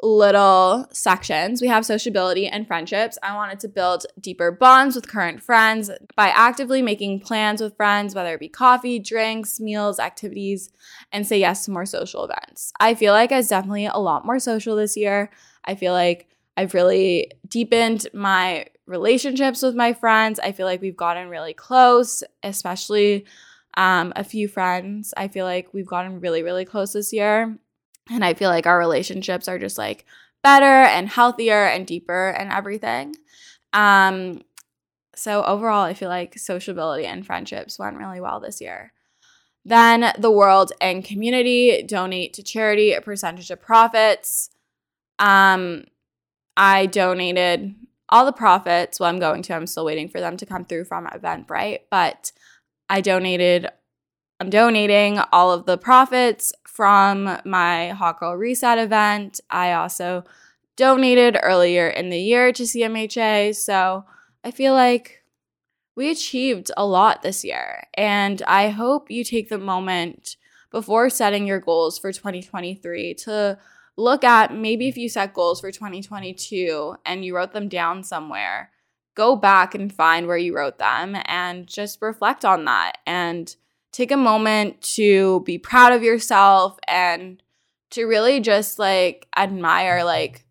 little 0.00 0.86
sections. 0.92 1.60
We 1.60 1.68
have 1.68 1.84
sociability 1.84 2.46
and 2.46 2.66
friendships. 2.66 3.18
I 3.22 3.34
wanted 3.34 3.58
to 3.60 3.68
build 3.68 4.06
deeper 4.20 4.52
bonds 4.52 4.94
with 4.94 5.08
current 5.08 5.42
friends 5.42 5.90
by 6.14 6.28
actively 6.28 6.82
making 6.82 7.20
plans 7.20 7.60
with 7.60 7.76
friends, 7.76 8.14
whether 8.14 8.34
it 8.34 8.40
be 8.40 8.48
coffee, 8.48 8.98
drinks, 9.00 9.58
meals, 9.58 9.98
activities, 9.98 10.70
and 11.12 11.26
say 11.26 11.40
yes 11.40 11.64
to 11.64 11.72
more 11.72 11.86
social 11.86 12.24
events. 12.24 12.72
I 12.78 12.94
feel 12.94 13.12
like 13.12 13.32
I 13.32 13.38
was 13.38 13.48
definitely 13.48 13.86
a 13.86 13.98
lot 13.98 14.24
more 14.24 14.38
social 14.38 14.76
this 14.76 14.96
year. 14.96 15.30
I 15.64 15.74
feel 15.74 15.92
like 15.92 16.28
I've 16.56 16.74
really 16.74 17.32
deepened 17.48 18.06
my 18.14 18.66
relationships 18.86 19.62
with 19.62 19.74
my 19.74 19.92
friends. 19.92 20.38
I 20.38 20.52
feel 20.52 20.66
like 20.66 20.80
we've 20.80 20.96
gotten 20.96 21.28
really 21.28 21.54
close, 21.54 22.22
especially 22.42 23.26
um, 23.76 24.12
a 24.16 24.24
few 24.24 24.48
friends. 24.48 25.12
I 25.16 25.28
feel 25.28 25.44
like 25.44 25.72
we've 25.72 25.86
gotten 25.86 26.20
really, 26.20 26.42
really 26.42 26.64
close 26.64 26.92
this 26.92 27.12
year. 27.12 27.58
And 28.10 28.24
I 28.24 28.34
feel 28.34 28.50
like 28.50 28.66
our 28.66 28.78
relationships 28.78 29.48
are 29.48 29.58
just 29.58 29.78
like 29.78 30.04
better 30.42 30.64
and 30.64 31.08
healthier 31.08 31.64
and 31.66 31.86
deeper 31.86 32.30
and 32.30 32.50
everything. 32.50 33.16
Um, 33.72 34.42
so 35.14 35.44
overall, 35.44 35.84
I 35.84 35.94
feel 35.94 36.08
like 36.08 36.38
sociability 36.38 37.04
and 37.04 37.26
friendships 37.26 37.78
went 37.78 37.98
really 37.98 38.20
well 38.20 38.40
this 38.40 38.60
year. 38.60 38.92
Then 39.64 40.12
the 40.18 40.30
world 40.30 40.72
and 40.80 41.04
community 41.04 41.82
donate 41.82 42.32
to 42.34 42.42
charity 42.42 42.92
a 42.92 43.00
percentage 43.00 43.50
of 43.50 43.60
profits. 43.60 44.50
Um, 45.18 45.84
I 46.56 46.86
donated 46.86 47.74
all 48.08 48.24
the 48.24 48.32
profits. 48.32 48.98
Well, 48.98 49.10
I'm 49.10 49.18
going 49.18 49.42
to. 49.42 49.54
I'm 49.54 49.66
still 49.66 49.84
waiting 49.84 50.08
for 50.08 50.20
them 50.20 50.36
to 50.38 50.46
come 50.46 50.64
through 50.64 50.84
from 50.84 51.06
Eventbrite, 51.06 51.80
but 51.90 52.32
I 52.88 53.00
donated. 53.00 53.68
I'm 54.40 54.50
donating 54.50 55.18
all 55.32 55.52
of 55.52 55.66
the 55.66 55.76
profits 55.76 56.52
from 56.64 57.40
my 57.44 57.88
Hot 57.88 58.20
Girl 58.20 58.36
Reset 58.36 58.78
event. 58.78 59.40
I 59.50 59.72
also 59.72 60.24
donated 60.76 61.36
earlier 61.42 61.88
in 61.88 62.10
the 62.10 62.20
year 62.20 62.52
to 62.52 62.62
CMHA, 62.62 63.56
so 63.56 64.04
I 64.44 64.52
feel 64.52 64.74
like 64.74 65.24
we 65.96 66.10
achieved 66.10 66.70
a 66.76 66.86
lot 66.86 67.22
this 67.22 67.44
year. 67.44 67.82
And 67.94 68.40
I 68.42 68.68
hope 68.68 69.10
you 69.10 69.24
take 69.24 69.48
the 69.48 69.58
moment 69.58 70.36
before 70.70 71.10
setting 71.10 71.46
your 71.46 71.58
goals 71.58 71.98
for 71.98 72.12
2023 72.12 73.14
to 73.14 73.58
look 73.96 74.22
at 74.22 74.54
maybe 74.54 74.86
if 74.86 74.96
you 74.96 75.08
set 75.08 75.34
goals 75.34 75.60
for 75.60 75.72
2022 75.72 76.94
and 77.04 77.24
you 77.24 77.34
wrote 77.34 77.52
them 77.52 77.68
down 77.68 78.04
somewhere, 78.04 78.70
go 79.16 79.34
back 79.34 79.74
and 79.74 79.92
find 79.92 80.28
where 80.28 80.36
you 80.36 80.54
wrote 80.54 80.78
them 80.78 81.16
and 81.24 81.66
just 81.66 82.00
reflect 82.00 82.44
on 82.44 82.64
that 82.66 82.98
and 83.04 83.56
take 83.92 84.10
a 84.10 84.16
moment 84.16 84.80
to 84.82 85.40
be 85.40 85.58
proud 85.58 85.92
of 85.92 86.02
yourself 86.02 86.78
and 86.86 87.42
to 87.90 88.04
really 88.04 88.40
just 88.40 88.78
like 88.78 89.26
admire 89.36 90.04
like 90.04 90.44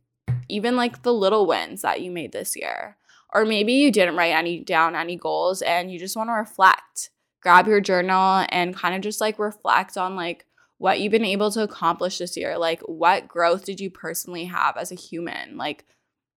even 0.49 0.75
like 0.75 1.03
the 1.03 1.13
little 1.13 1.45
wins 1.45 1.81
that 1.81 2.01
you 2.01 2.11
made 2.11 2.31
this 2.31 2.55
year. 2.55 2.97
Or 3.33 3.45
maybe 3.45 3.73
you 3.73 3.91
didn't 3.91 4.15
write 4.15 4.33
any 4.33 4.63
down 4.63 4.95
any 4.95 5.17
goals 5.17 5.61
and 5.61 5.91
you 5.91 5.99
just 5.99 6.15
want 6.15 6.29
to 6.29 6.33
reflect. 6.33 7.09
Grab 7.41 7.67
your 7.67 7.81
journal 7.81 8.45
and 8.49 8.75
kind 8.75 8.95
of 8.95 9.01
just 9.01 9.21
like 9.21 9.37
reflect 9.37 9.97
on 9.97 10.15
like 10.15 10.45
what 10.77 10.99
you've 10.99 11.11
been 11.11 11.25
able 11.25 11.51
to 11.51 11.63
accomplish 11.63 12.17
this 12.17 12.37
year. 12.37 12.57
Like 12.57 12.81
what 12.81 13.27
growth 13.27 13.65
did 13.65 13.79
you 13.79 13.89
personally 13.89 14.45
have 14.45 14.77
as 14.77 14.91
a 14.91 14.95
human? 14.95 15.57
Like 15.57 15.85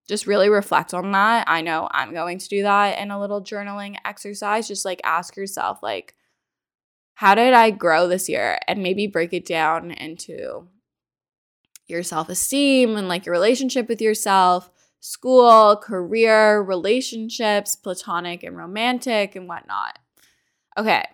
just 0.08 0.26
really 0.26 0.48
reflect 0.48 0.92
on 0.92 1.12
that. 1.12 1.44
I 1.48 1.62
know 1.62 1.88
I'm 1.92 2.12
going 2.12 2.38
to 2.38 2.48
do 2.48 2.62
that 2.62 2.98
in 2.98 3.10
a 3.10 3.20
little 3.20 3.40
journaling 3.42 3.96
exercise. 4.04 4.66
Just 4.66 4.84
like 4.84 5.00
ask 5.04 5.36
yourself 5.36 5.82
like 5.82 6.14
how 7.20 7.34
did 7.34 7.52
I 7.52 7.68
grow 7.68 8.08
this 8.08 8.30
year? 8.30 8.58
And 8.66 8.82
maybe 8.82 9.06
break 9.06 9.34
it 9.34 9.44
down 9.44 9.90
into 9.90 10.68
your 11.86 12.02
self-esteem 12.02 12.96
and 12.96 13.08
like 13.08 13.26
your 13.26 13.34
relationship 13.34 13.90
with 13.90 14.00
yourself 14.00 14.70
school, 15.00 15.76
career, 15.76 16.62
relationships, 16.62 17.76
platonic 17.76 18.42
and 18.42 18.56
romantic, 18.56 19.36
and 19.36 19.46
whatnot. 19.46 19.98
Okay, 20.78 21.04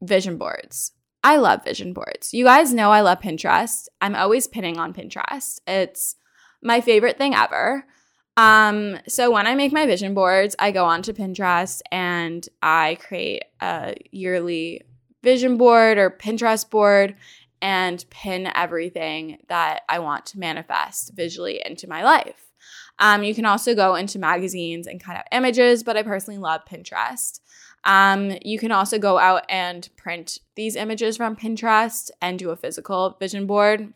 vision 0.00 0.36
boards. 0.36 0.94
I 1.22 1.36
love 1.36 1.62
vision 1.62 1.92
boards. 1.92 2.34
You 2.34 2.44
guys 2.44 2.74
know 2.74 2.90
I 2.90 3.02
love 3.02 3.20
Pinterest. 3.20 3.86
I'm 4.00 4.16
always 4.16 4.48
pinning 4.48 4.78
on 4.78 4.92
Pinterest. 4.92 5.60
It's 5.68 6.16
my 6.60 6.80
favorite 6.80 7.18
thing 7.18 7.36
ever. 7.36 7.84
Um, 8.36 8.98
so 9.06 9.30
when 9.30 9.46
I 9.46 9.54
make 9.54 9.72
my 9.72 9.86
vision 9.86 10.12
boards, 10.12 10.56
I 10.58 10.72
go 10.72 10.86
onto 10.86 11.12
Pinterest 11.12 11.82
and 11.92 12.48
I 12.60 12.98
create 13.00 13.44
a 13.60 13.94
yearly 14.10 14.82
vision 15.22 15.56
board 15.56 15.98
or 15.98 16.10
Pinterest 16.10 16.68
board 16.68 17.16
and 17.60 18.04
pin 18.10 18.50
everything 18.54 19.38
that 19.48 19.82
I 19.88 20.00
want 20.00 20.26
to 20.26 20.38
manifest 20.38 21.12
visually 21.14 21.62
into 21.64 21.88
my 21.88 22.02
life. 22.02 22.52
Um, 22.98 23.22
you 23.22 23.34
can 23.34 23.46
also 23.46 23.74
go 23.74 23.94
into 23.94 24.18
magazines 24.18 24.86
and 24.86 25.02
cut 25.02 25.16
out 25.16 25.24
images, 25.32 25.82
but 25.82 25.96
I 25.96 26.02
personally 26.02 26.38
love 26.38 26.62
Pinterest. 26.70 27.40
Um, 27.84 28.36
you 28.44 28.58
can 28.58 28.72
also 28.72 28.98
go 28.98 29.18
out 29.18 29.44
and 29.48 29.88
print 29.96 30.38
these 30.54 30.76
images 30.76 31.16
from 31.16 31.36
Pinterest 31.36 32.10
and 32.20 32.38
do 32.38 32.50
a 32.50 32.56
physical 32.56 33.16
vision 33.18 33.46
board. 33.46 33.92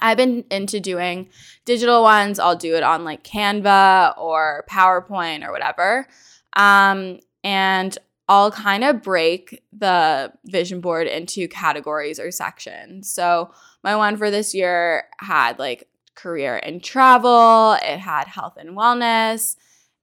I've 0.00 0.16
been 0.16 0.44
into 0.50 0.80
doing 0.80 1.28
digital 1.64 2.02
ones. 2.02 2.38
I'll 2.38 2.56
do 2.56 2.74
it 2.74 2.82
on 2.82 3.04
like 3.04 3.22
Canva 3.22 4.18
or 4.18 4.64
PowerPoint 4.68 5.46
or 5.46 5.52
whatever. 5.52 6.08
Um, 6.54 7.20
and 7.44 7.96
I'll 8.28 8.50
kind 8.50 8.82
of 8.82 9.02
break 9.02 9.62
the 9.72 10.32
vision 10.44 10.80
board 10.80 11.06
into 11.06 11.46
categories 11.46 12.18
or 12.18 12.30
sections. 12.30 13.08
So, 13.08 13.52
my 13.84 13.94
one 13.94 14.16
for 14.16 14.30
this 14.30 14.52
year 14.54 15.04
had 15.18 15.58
like 15.58 15.88
career 16.16 16.56
and 16.56 16.82
travel, 16.82 17.74
it 17.74 17.98
had 17.98 18.26
health 18.26 18.56
and 18.56 18.70
wellness, 18.70 19.54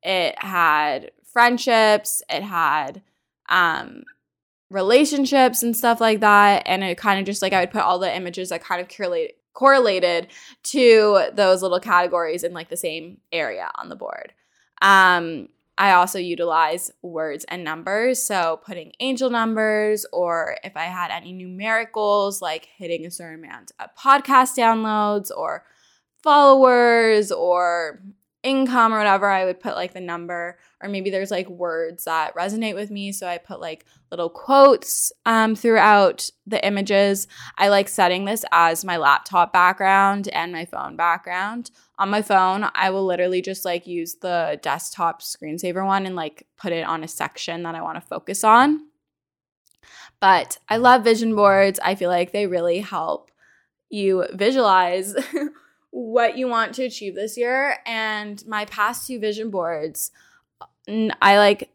it 0.02 0.42
had 0.42 1.12
friendships, 1.26 2.22
it 2.30 2.44
had 2.44 3.02
um, 3.50 4.04
relationships 4.70 5.64
and 5.64 5.76
stuff 5.76 6.00
like 6.00 6.22
that. 6.22 6.64
And 6.66 6.84
it 6.84 6.98
kind 6.98 7.20
of 7.20 7.26
just 7.26 7.42
like 7.42 7.52
I 7.52 7.62
would 7.62 7.72
put 7.72 7.82
all 7.82 8.00
the 8.00 8.16
images 8.16 8.50
that 8.50 8.64
kind 8.64 8.80
of 8.80 8.88
correlate, 8.88 9.36
correlated 9.54 10.28
to 10.64 11.30
those 11.34 11.62
little 11.62 11.80
categories 11.80 12.44
in 12.44 12.54
like 12.54 12.70
the 12.70 12.78
same 12.78 13.18
area 13.32 13.70
on 13.76 13.90
the 13.90 13.96
board. 13.96 14.34
Um, 14.82 15.50
I 15.78 15.92
also 15.94 16.20
utilize 16.20 16.92
words 17.02 17.46
and 17.46 17.64
numbers. 17.64 18.22
So 18.22 18.60
putting 18.64 18.94
angel 19.00 19.30
numbers, 19.30 20.06
or 20.14 20.58
if 20.64 20.78
I 20.78 20.84
had 20.84 21.12
any 21.12 21.34
numericals, 21.34 22.42
like 22.42 22.68
hitting 22.78 23.06
a 23.06 23.12
certain 23.12 23.44
amount 23.44 23.72
of 23.80 23.90
podcast 23.96 24.58
downloads 24.58 25.32
or 25.36 25.66
followers 26.22 27.32
or 27.32 28.02
income 28.44 28.94
or 28.94 28.98
whatever, 28.98 29.30
I 29.30 29.46
would 29.46 29.60
put 29.60 29.76
like 29.76 29.94
the 29.94 30.02
number, 30.02 30.58
or 30.82 30.90
maybe 30.90 31.10
there's 31.10 31.32
like 31.32 31.50
words 31.50 32.04
that 32.04 32.36
resonate 32.36 32.76
with 32.76 32.92
me. 32.92 33.12
So 33.12 33.28
I 33.28 33.38
put 33.38 33.60
like 33.60 33.86
little 34.12 34.30
quotes 34.30 35.12
um, 35.26 35.56
throughout 35.56 36.30
the 36.46 36.64
images. 36.66 37.28
I 37.58 37.70
like 37.70 37.88
setting 37.88 38.26
this 38.26 38.44
as 38.52 38.86
my 38.86 38.98
laptop 38.98 39.54
background 39.54 40.28
and 40.30 40.52
my 40.52 40.66
phone 40.66 40.96
background. 40.96 41.72
On 41.98 42.10
my 42.10 42.22
phone, 42.22 42.70
I 42.76 42.90
will 42.90 43.06
literally 43.06 43.42
just 43.42 43.66
like 43.66 43.88
use 43.88 44.16
the 44.16 44.60
desktop 44.62 45.22
screensaver 45.22 45.86
one 45.86 46.06
and 46.06 46.16
like 46.16 46.46
put 46.58 46.74
it 46.74 46.86
on 46.86 47.04
a 47.04 47.08
section 47.08 47.64
that 47.64 47.76
I 47.76 47.82
want 47.82 47.96
to 47.96 48.02
focus 48.02 48.44
on. 48.44 48.88
But 50.20 50.58
I 50.70 50.78
love 50.78 51.04
vision 51.04 51.36
boards. 51.36 51.80
I 51.84 51.96
feel 51.96 52.10
like 52.10 52.32
they 52.32 52.48
really 52.48 52.80
help 52.80 53.32
you 53.90 54.26
visualize 54.34 55.14
what 55.96 56.38
you 56.38 56.48
want 56.48 56.74
to 56.76 56.84
achieve 56.84 57.16
this 57.16 57.38
year. 57.38 57.78
And 57.86 58.46
my 58.48 58.66
past 58.66 59.08
two 59.08 59.20
vision 59.20 59.50
boards 59.50 60.12
i 61.22 61.38
like 61.38 61.70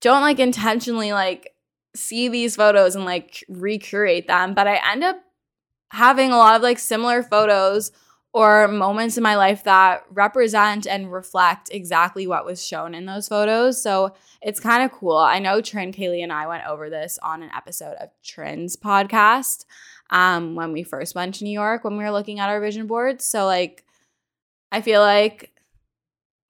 don't 0.00 0.22
like 0.22 0.38
intentionally 0.38 1.12
like 1.12 1.54
see 1.94 2.28
these 2.28 2.56
photos 2.56 2.96
and 2.96 3.04
like 3.04 3.44
recreate 3.48 4.26
them 4.26 4.54
but 4.54 4.66
i 4.66 4.80
end 4.90 5.04
up 5.04 5.16
having 5.90 6.32
a 6.32 6.36
lot 6.36 6.56
of 6.56 6.62
like 6.62 6.78
similar 6.78 7.22
photos 7.22 7.92
or 8.32 8.66
moments 8.66 9.16
in 9.16 9.22
my 9.22 9.36
life 9.36 9.62
that 9.62 10.04
represent 10.10 10.88
and 10.88 11.12
reflect 11.12 11.70
exactly 11.70 12.26
what 12.26 12.44
was 12.44 12.66
shown 12.66 12.92
in 12.92 13.06
those 13.06 13.28
photos. 13.28 13.80
So 13.80 14.12
it's 14.42 14.58
kind 14.58 14.82
of 14.82 14.90
cool. 14.90 15.16
I 15.16 15.38
know 15.38 15.60
trin 15.60 15.92
kaylee 15.92 16.20
and 16.20 16.32
i 16.32 16.48
went 16.48 16.66
over 16.66 16.90
this 16.90 17.16
on 17.22 17.44
an 17.44 17.50
episode 17.56 17.94
of 18.00 18.08
trin's 18.24 18.76
podcast 18.76 19.66
um, 20.10 20.54
when 20.54 20.72
we 20.72 20.82
first 20.82 21.14
went 21.14 21.36
to 21.36 21.44
New 21.44 21.52
York 21.52 21.84
when 21.84 21.96
we 21.96 22.04
were 22.04 22.10
looking 22.10 22.40
at 22.40 22.48
our 22.48 22.60
vision 22.60 22.86
boards. 22.86 23.24
So, 23.24 23.46
like, 23.46 23.84
I 24.70 24.80
feel 24.80 25.00
like 25.00 25.52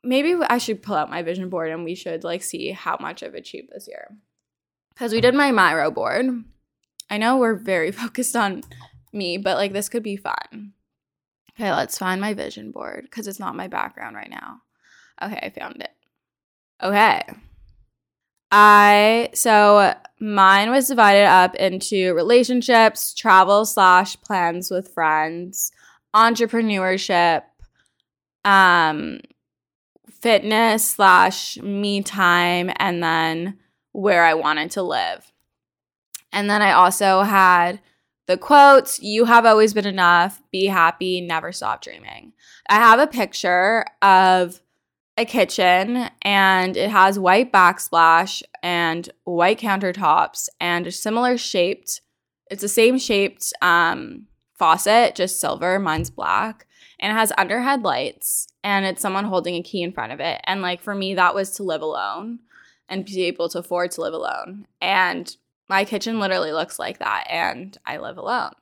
maybe 0.02 0.34
I 0.48 0.58
should 0.58 0.82
pull 0.82 0.96
out 0.96 1.10
my 1.10 1.22
vision 1.22 1.48
board 1.48 1.70
and 1.70 1.84
we 1.84 1.94
should 1.94 2.24
like 2.24 2.42
see 2.42 2.70
how 2.70 2.96
much 3.00 3.22
I've 3.22 3.34
achieved 3.34 3.70
this 3.72 3.88
year. 3.88 4.16
Because 4.90 5.12
we 5.12 5.20
did 5.20 5.34
my 5.34 5.50
Miro 5.50 5.90
board. 5.90 6.44
I 7.10 7.18
know 7.18 7.36
we're 7.36 7.54
very 7.54 7.90
focused 7.92 8.36
on 8.36 8.62
me, 9.12 9.38
but 9.38 9.56
like 9.56 9.72
this 9.72 9.88
could 9.88 10.02
be 10.02 10.16
fun. 10.16 10.72
Okay, 11.52 11.72
let's 11.72 11.98
find 11.98 12.20
my 12.20 12.34
vision 12.34 12.72
board 12.72 13.02
because 13.04 13.28
it's 13.28 13.38
not 13.38 13.54
my 13.54 13.68
background 13.68 14.16
right 14.16 14.30
now. 14.30 14.62
Okay, 15.22 15.38
I 15.40 15.50
found 15.50 15.80
it. 15.80 15.92
Okay. 16.82 17.22
I 18.56 19.30
so 19.34 19.94
mine 20.20 20.70
was 20.70 20.86
divided 20.86 21.24
up 21.24 21.56
into 21.56 22.14
relationships, 22.14 23.12
travel 23.12 23.66
slash 23.66 24.16
plans 24.20 24.70
with 24.70 24.94
friends, 24.94 25.72
entrepreneurship, 26.14 27.42
um, 28.44 29.18
fitness 30.08 30.88
slash 30.88 31.58
me 31.58 32.02
time, 32.02 32.70
and 32.76 33.02
then 33.02 33.58
where 33.90 34.22
I 34.24 34.34
wanted 34.34 34.70
to 34.72 34.82
live. 34.84 35.32
And 36.32 36.48
then 36.48 36.62
I 36.62 36.72
also 36.72 37.22
had 37.22 37.80
the 38.28 38.36
quotes 38.36 39.02
you 39.02 39.24
have 39.24 39.46
always 39.46 39.74
been 39.74 39.84
enough, 39.84 40.40
be 40.52 40.66
happy, 40.66 41.20
never 41.20 41.50
stop 41.50 41.82
dreaming. 41.82 42.34
I 42.68 42.76
have 42.76 43.00
a 43.00 43.08
picture 43.08 43.84
of 44.00 44.60
a 45.16 45.24
kitchen 45.24 46.10
and 46.22 46.76
it 46.76 46.90
has 46.90 47.18
white 47.18 47.52
backsplash 47.52 48.42
and 48.62 49.10
white 49.24 49.60
countertops 49.60 50.48
and 50.60 50.86
a 50.86 50.92
similar 50.92 51.36
shaped 51.38 52.00
it's 52.50 52.62
the 52.62 52.68
same 52.68 52.98
shaped 52.98 53.52
um, 53.62 54.26
faucet 54.58 55.14
just 55.14 55.40
silver 55.40 55.78
mine's 55.78 56.10
black 56.10 56.66
and 56.98 57.12
it 57.12 57.16
has 57.16 57.32
underhead 57.32 57.84
lights 57.84 58.48
and 58.64 58.84
it's 58.84 59.00
someone 59.00 59.24
holding 59.24 59.54
a 59.54 59.62
key 59.62 59.82
in 59.82 59.92
front 59.92 60.12
of 60.12 60.20
it 60.20 60.40
and 60.44 60.62
like 60.62 60.80
for 60.80 60.94
me 60.94 61.14
that 61.14 61.34
was 61.34 61.52
to 61.52 61.62
live 61.62 61.82
alone 61.82 62.40
and 62.88 63.04
be 63.04 63.22
able 63.22 63.48
to 63.48 63.60
afford 63.60 63.90
to 63.90 64.00
live 64.00 64.14
alone 64.14 64.66
and 64.80 65.36
my 65.68 65.84
kitchen 65.84 66.18
literally 66.18 66.52
looks 66.52 66.78
like 66.78 66.98
that 66.98 67.24
and 67.30 67.78
i 67.86 67.96
live 67.96 68.18
alone. 68.18 68.52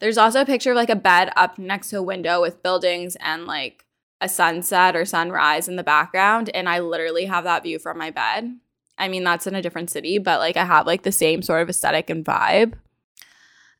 There's 0.00 0.18
also 0.18 0.40
a 0.40 0.46
picture 0.46 0.72
of 0.72 0.76
like 0.76 0.90
a 0.90 0.96
bed 0.96 1.30
up 1.36 1.58
next 1.58 1.90
to 1.90 1.98
a 1.98 2.02
window 2.02 2.40
with 2.40 2.62
buildings 2.62 3.16
and 3.20 3.46
like 3.46 3.83
a 4.24 4.28
sunset 4.28 4.96
or 4.96 5.04
sunrise 5.04 5.68
in 5.68 5.76
the 5.76 5.84
background 5.84 6.48
and 6.54 6.66
I 6.66 6.78
literally 6.78 7.26
have 7.26 7.44
that 7.44 7.62
view 7.62 7.78
from 7.78 7.98
my 7.98 8.10
bed. 8.10 8.56
I 8.96 9.08
mean, 9.08 9.22
that's 9.22 9.46
in 9.46 9.54
a 9.54 9.60
different 9.60 9.90
city, 9.90 10.16
but 10.18 10.40
like 10.40 10.56
I 10.56 10.64
have 10.64 10.86
like 10.86 11.02
the 11.02 11.12
same 11.12 11.42
sort 11.42 11.60
of 11.60 11.68
aesthetic 11.68 12.08
and 12.08 12.24
vibe. 12.24 12.72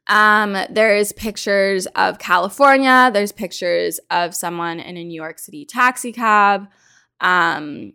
Um, 0.06 0.54
there's 0.68 1.12
pictures 1.12 1.86
of 1.96 2.18
California. 2.18 3.10
There's 3.12 3.32
pictures 3.32 3.98
of 4.10 4.34
someone 4.34 4.80
in 4.80 4.98
a 4.98 5.04
New 5.04 5.14
York 5.14 5.38
City 5.38 5.64
taxi 5.64 6.12
cab. 6.12 6.68
Um, 7.20 7.94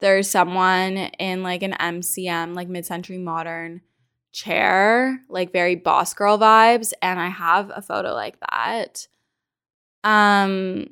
there's 0.00 0.28
someone 0.28 0.98
in 1.18 1.42
like 1.42 1.62
an 1.62 1.72
MCM, 1.72 2.54
like 2.54 2.68
mid-century 2.68 3.16
modern 3.16 3.80
chair, 4.32 5.22
like 5.30 5.50
very 5.50 5.76
boss 5.76 6.12
girl 6.12 6.38
vibes, 6.38 6.92
and 7.00 7.18
I 7.18 7.28
have 7.28 7.72
a 7.74 7.80
photo 7.80 8.12
like 8.12 8.36
that. 8.50 9.08
Um, 10.04 10.88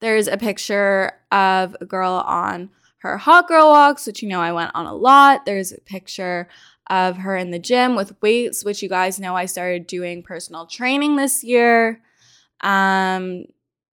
there's 0.00 0.28
a 0.28 0.36
picture 0.36 1.12
of 1.30 1.76
a 1.80 1.86
girl 1.86 2.12
on 2.26 2.70
her 2.98 3.16
hot 3.16 3.48
girl 3.48 3.68
walks, 3.68 4.06
which 4.06 4.22
you 4.22 4.28
know 4.28 4.40
I 4.40 4.52
went 4.52 4.72
on 4.74 4.86
a 4.86 4.94
lot. 4.94 5.46
There's 5.46 5.72
a 5.72 5.80
picture 5.80 6.48
of 6.88 7.18
her 7.18 7.36
in 7.36 7.50
the 7.50 7.58
gym 7.58 7.94
with 7.94 8.20
weights, 8.20 8.64
which 8.64 8.82
you 8.82 8.88
guys 8.88 9.20
know 9.20 9.36
I 9.36 9.46
started 9.46 9.86
doing 9.86 10.22
personal 10.22 10.66
training 10.66 11.16
this 11.16 11.44
year. 11.44 12.02
Um, 12.60 13.44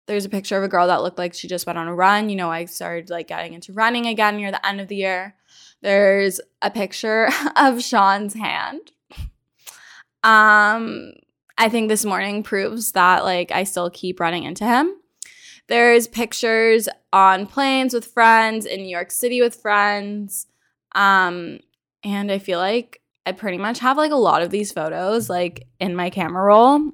there's 0.06 0.24
a 0.24 0.30
picture 0.30 0.56
of 0.56 0.64
a 0.64 0.68
girl 0.68 0.88
that 0.88 1.02
looked 1.02 1.18
like 1.18 1.34
she 1.34 1.48
just 1.48 1.66
went 1.66 1.78
on 1.78 1.86
a 1.86 1.94
run. 1.94 2.28
You 2.28 2.36
know, 2.36 2.50
I 2.50 2.64
started 2.64 3.08
like 3.08 3.28
getting 3.28 3.54
into 3.54 3.72
running 3.72 4.06
again 4.06 4.36
near 4.36 4.50
the 4.50 4.66
end 4.66 4.80
of 4.80 4.88
the 4.88 4.96
year. 4.96 5.36
There's 5.80 6.40
a 6.60 6.70
picture 6.70 7.28
of 7.56 7.82
Shawn's 7.82 8.34
hand. 8.34 8.92
Um, 10.24 11.12
I 11.56 11.68
think 11.68 11.88
this 11.88 12.04
morning 12.04 12.42
proves 12.42 12.92
that 12.92 13.24
like 13.24 13.52
I 13.52 13.64
still 13.64 13.90
keep 13.90 14.20
running 14.20 14.42
into 14.42 14.64
him. 14.66 14.97
There's 15.68 16.08
pictures 16.08 16.88
on 17.12 17.46
planes 17.46 17.92
with 17.94 18.06
friends, 18.06 18.64
in 18.64 18.80
New 18.80 18.88
York 18.88 19.10
City 19.10 19.40
with 19.40 19.54
friends. 19.54 20.46
Um, 20.94 21.60
and 22.02 22.32
I 22.32 22.38
feel 22.38 22.58
like 22.58 23.02
I 23.26 23.32
pretty 23.32 23.58
much 23.58 23.78
have 23.80 23.98
like 23.98 24.10
a 24.10 24.16
lot 24.16 24.42
of 24.42 24.50
these 24.50 24.72
photos 24.72 25.28
like 25.28 25.66
in 25.78 25.94
my 25.94 26.08
camera 26.08 26.42
roll. 26.42 26.92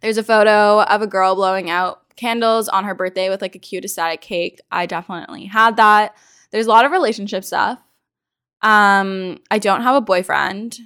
There's 0.00 0.18
a 0.18 0.24
photo 0.24 0.82
of 0.82 1.02
a 1.02 1.06
girl 1.06 1.36
blowing 1.36 1.70
out 1.70 2.02
candles 2.16 2.68
on 2.68 2.84
her 2.84 2.94
birthday 2.94 3.30
with 3.30 3.40
like 3.40 3.54
a 3.54 3.60
cute 3.60 3.84
aesthetic 3.84 4.20
cake. 4.20 4.60
I 4.72 4.86
definitely 4.86 5.44
had 5.44 5.76
that. 5.76 6.16
There's 6.50 6.66
a 6.66 6.70
lot 6.70 6.84
of 6.84 6.90
relationship 6.90 7.44
stuff. 7.44 7.78
Um, 8.60 9.38
I 9.52 9.58
don't 9.60 9.82
have 9.82 9.94
a 9.94 10.00
boyfriend, 10.00 10.80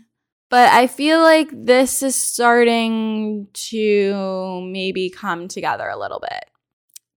but 0.51 0.71
I 0.71 0.87
feel 0.87 1.21
like 1.21 1.49
this 1.51 2.03
is 2.03 2.15
starting 2.15 3.49
to 3.55 4.61
maybe 4.71 5.09
come 5.09 5.49
together 5.49 5.89
a 5.89 5.99
little 5.99 6.21
bit 6.21 6.52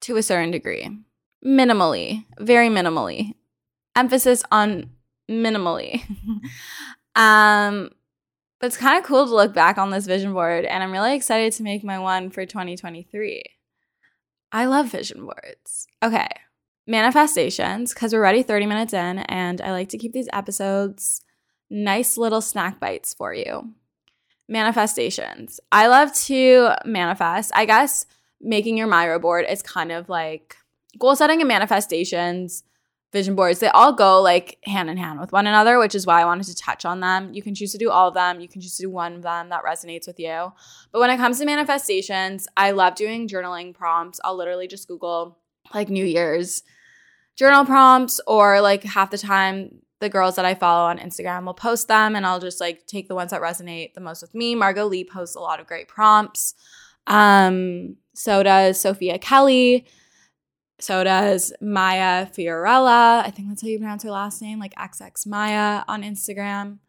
to 0.06 0.18
a 0.18 0.24
certain 0.24 0.52
degree. 0.52 0.90
Minimally, 1.44 2.26
very 2.40 2.70
minimally. 2.70 3.34
Emphasis 3.96 4.44
on 4.52 4.92
minimally. 5.30 6.04
um, 7.16 7.90
but 8.60 8.68
it's 8.68 8.78
kind 8.78 8.98
of 8.98 9.04
cool 9.04 9.26
to 9.26 9.36
look 9.36 9.54
back 9.54 9.78
on 9.78 9.90
this 9.90 10.06
vision 10.06 10.34
board, 10.34 10.66
and 10.66 10.84
I'm 10.84 10.92
really 10.92 11.16
excited 11.16 11.54
to 11.54 11.64
make 11.64 11.84
my 11.84 12.00
one 12.00 12.30
for 12.30 12.46
2023. 12.46 13.44
I 14.52 14.66
love 14.66 14.88
vision 14.88 15.26
boards. 15.26 15.88
Okay, 16.04 16.28
manifestations, 16.88 17.94
because 17.94 18.14
we're 18.14 18.20
already 18.20 18.44
30 18.44 18.68
minutes 18.68 18.94
in, 18.94 19.20
and 19.20 19.60
I 19.60 19.72
like 19.72 19.90
to 19.90 19.98
keep 19.98 20.14
these 20.14 20.30
episodes 20.32 21.22
nice 21.70 22.18
little 22.18 22.42
snack 22.42 22.80
bites 22.80 23.14
for 23.14 23.34
you. 23.34 23.74
Manifestations. 24.48 25.60
I 25.72 25.88
love 25.88 26.14
to 26.26 26.76
manifest. 26.86 27.52
I 27.56 27.66
guess 27.66 28.06
making 28.42 28.78
your 28.78 28.88
Miro 28.88 29.20
board 29.20 29.46
is 29.50 29.62
kind 29.62 29.92
of 29.92 30.10
like 30.10 30.58
goal 30.98 31.16
setting 31.16 31.42
and 31.42 31.48
manifestations, 31.48 32.64
vision 33.12 33.36
boards. 33.36 33.60
They 33.60 33.68
all 33.70 33.94
go 33.94 34.22
like 34.22 34.58
hand 34.64 34.90
in 34.90 34.98
hand 34.98 35.20
with 35.20 35.32
one 35.32 35.48
another, 35.48 35.80
which 35.80 35.96
is 35.96 36.06
why 36.06 36.22
I 36.22 36.26
wanted 36.26 36.48
to 36.48 36.56
touch 36.56 36.86
on 36.86 37.00
them. 37.00 37.34
You 37.34 37.42
can 37.42 37.56
choose 37.56 37.72
to 37.72 37.78
do 37.78 37.90
all 37.90 38.10
of 38.10 38.14
them, 38.14 38.40
you 38.40 38.48
can 38.48 38.62
choose 38.62 38.76
to 38.78 38.84
do 38.84 38.90
one 38.90 39.16
of 39.16 39.22
them 39.22 39.50
that 39.50 39.64
resonates 39.64 40.08
with 40.08 40.20
you. 40.20 40.52
But 40.92 41.00
when 41.00 41.10
it 41.10 41.18
comes 41.18 41.40
to 41.40 41.46
manifestations, 41.46 42.48
I 42.58 42.72
love 42.72 42.96
doing 42.96 43.28
journaling 43.28 43.74
prompts. 43.74 44.20
I'll 44.24 44.36
literally 44.36 44.68
just 44.68 44.88
Google 44.88 45.40
like 45.74 45.90
New 45.90 46.06
Year's 46.06 46.64
journal 47.36 47.66
prompts, 47.66 48.20
or 48.28 48.62
like 48.62 48.84
half 48.84 49.12
the 49.12 49.18
time, 49.18 49.82
the 50.00 50.10
girls 50.10 50.36
that 50.36 50.46
I 50.46 50.56
follow 50.56 50.90
on 50.90 51.00
Instagram 51.00 51.46
will 51.46 51.54
post 51.54 51.88
them 51.88 52.16
and 52.16 52.26
I'll 52.26 52.40
just 52.40 52.60
like 52.60 52.86
take 52.86 53.08
the 53.08 53.16
ones 53.16 53.32
that 53.32 53.42
resonate 53.42 53.94
the 53.94 54.02
most 54.02 54.22
with 54.22 54.36
me. 54.36 54.54
Margot 54.54 54.86
Lee 54.86 55.06
posts 55.06 55.36
a 55.36 55.40
lot 55.40 55.60
of 55.60 55.68
great 55.68 55.88
prompts. 55.88 56.54
Um, 57.08 57.96
so 58.16 58.44
does 58.44 58.80
Sophia 58.80 59.20
Kelly. 59.20 59.86
So 60.80 61.04
does 61.04 61.54
Maya 61.62 62.26
Fiorella. 62.26 63.24
I 63.24 63.32
think 63.32 63.50
that's 63.50 63.62
how 63.62 63.68
you 63.68 63.78
pronounce 63.78 64.04
her 64.04 64.12
last 64.12 64.42
name, 64.42 64.60
like 64.60 64.74
XX 64.76 65.28
Maya 65.28 65.84
on 65.88 66.04
Instagram. 66.04 66.80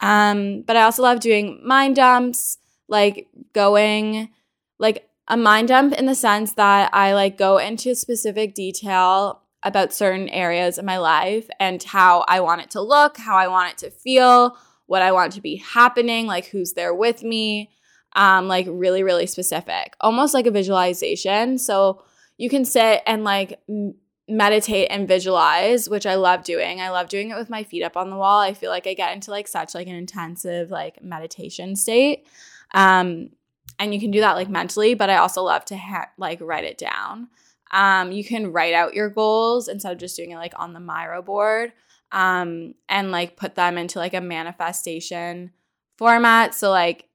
Um, 0.00 0.62
but 0.62 0.76
I 0.76 0.82
also 0.82 1.02
love 1.02 1.20
doing 1.20 1.60
mind 1.64 1.96
dumps, 1.96 2.58
like 2.88 3.28
going 3.52 4.30
like 4.78 5.08
a 5.28 5.36
mind 5.36 5.68
dump 5.68 5.94
in 5.94 6.06
the 6.06 6.14
sense 6.14 6.52
that 6.52 6.90
I 6.94 7.14
like 7.14 7.38
go 7.38 7.58
into 7.58 7.94
specific 7.94 8.54
detail 8.54 9.42
about 9.62 9.92
certain 9.92 10.28
areas 10.28 10.78
of 10.78 10.84
my 10.84 10.98
life 10.98 11.48
and 11.58 11.82
how 11.82 12.24
I 12.28 12.40
want 12.40 12.60
it 12.62 12.70
to 12.70 12.80
look, 12.80 13.16
how 13.16 13.36
I 13.36 13.48
want 13.48 13.72
it 13.72 13.78
to 13.78 13.90
feel, 13.90 14.56
what 14.86 15.02
I 15.02 15.12
want 15.12 15.32
to 15.32 15.40
be 15.40 15.56
happening, 15.56 16.26
like 16.26 16.46
who's 16.46 16.74
there 16.74 16.94
with 16.94 17.22
me 17.22 17.70
um, 18.16 18.48
like 18.48 18.66
really, 18.68 19.02
really 19.02 19.26
specific, 19.26 19.94
almost 20.00 20.34
like 20.34 20.46
a 20.46 20.50
visualization. 20.50 21.58
So 21.58 22.02
you 22.38 22.48
can 22.48 22.64
sit 22.64 23.02
and 23.06 23.22
like 23.22 23.60
m- 23.68 23.94
meditate 24.26 24.88
and 24.90 25.06
visualize, 25.06 25.88
which 25.88 26.06
I 26.06 26.16
love 26.16 26.42
doing. 26.42 26.80
I 26.80 26.90
love 26.90 27.08
doing 27.08 27.30
it 27.30 27.36
with 27.36 27.50
my 27.50 27.62
feet 27.62 27.84
up 27.84 27.96
on 27.96 28.10
the 28.10 28.16
wall. 28.16 28.40
I 28.40 28.54
feel 28.54 28.70
like 28.70 28.86
I 28.86 28.94
get 28.94 29.12
into 29.12 29.30
like 29.30 29.46
such 29.46 29.74
like 29.74 29.86
an 29.86 29.94
intensive 29.94 30.70
like 30.70 31.02
meditation 31.04 31.76
state. 31.76 32.26
Um, 32.72 33.30
and 33.78 33.92
you 33.92 34.00
can 34.00 34.10
do 34.10 34.20
that 34.20 34.34
like 34.34 34.48
mentally, 34.48 34.94
but 34.94 35.10
I 35.10 35.18
also 35.18 35.42
love 35.42 35.66
to 35.66 35.76
ha- 35.76 36.10
like 36.16 36.40
write 36.40 36.64
it 36.64 36.78
down. 36.78 37.28
Um, 37.70 38.12
you 38.12 38.24
can 38.24 38.52
write 38.52 38.74
out 38.74 38.94
your 38.94 39.10
goals 39.10 39.68
instead 39.68 39.92
of 39.92 39.98
just 39.98 40.16
doing 40.16 40.30
it 40.30 40.36
like 40.36 40.54
on 40.58 40.72
the 40.72 40.80
Miro 40.80 41.20
board 41.20 41.72
um, 42.12 42.74
and 42.88 43.10
like 43.10 43.36
put 43.36 43.56
them 43.56 43.76
into 43.76 43.98
like 43.98 44.14
a 44.14 44.20
manifestation 44.22 45.50
format. 45.98 46.54
So 46.54 46.70
like 46.70 47.05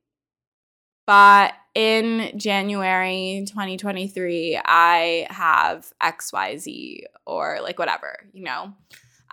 but 1.05 1.53
in 1.73 2.37
January 2.37 3.45
2023, 3.47 4.59
I 4.63 5.27
have 5.29 5.91
XYZ 6.01 7.03
or 7.25 7.59
like 7.61 7.79
whatever, 7.79 8.17
you 8.33 8.43
know? 8.43 8.73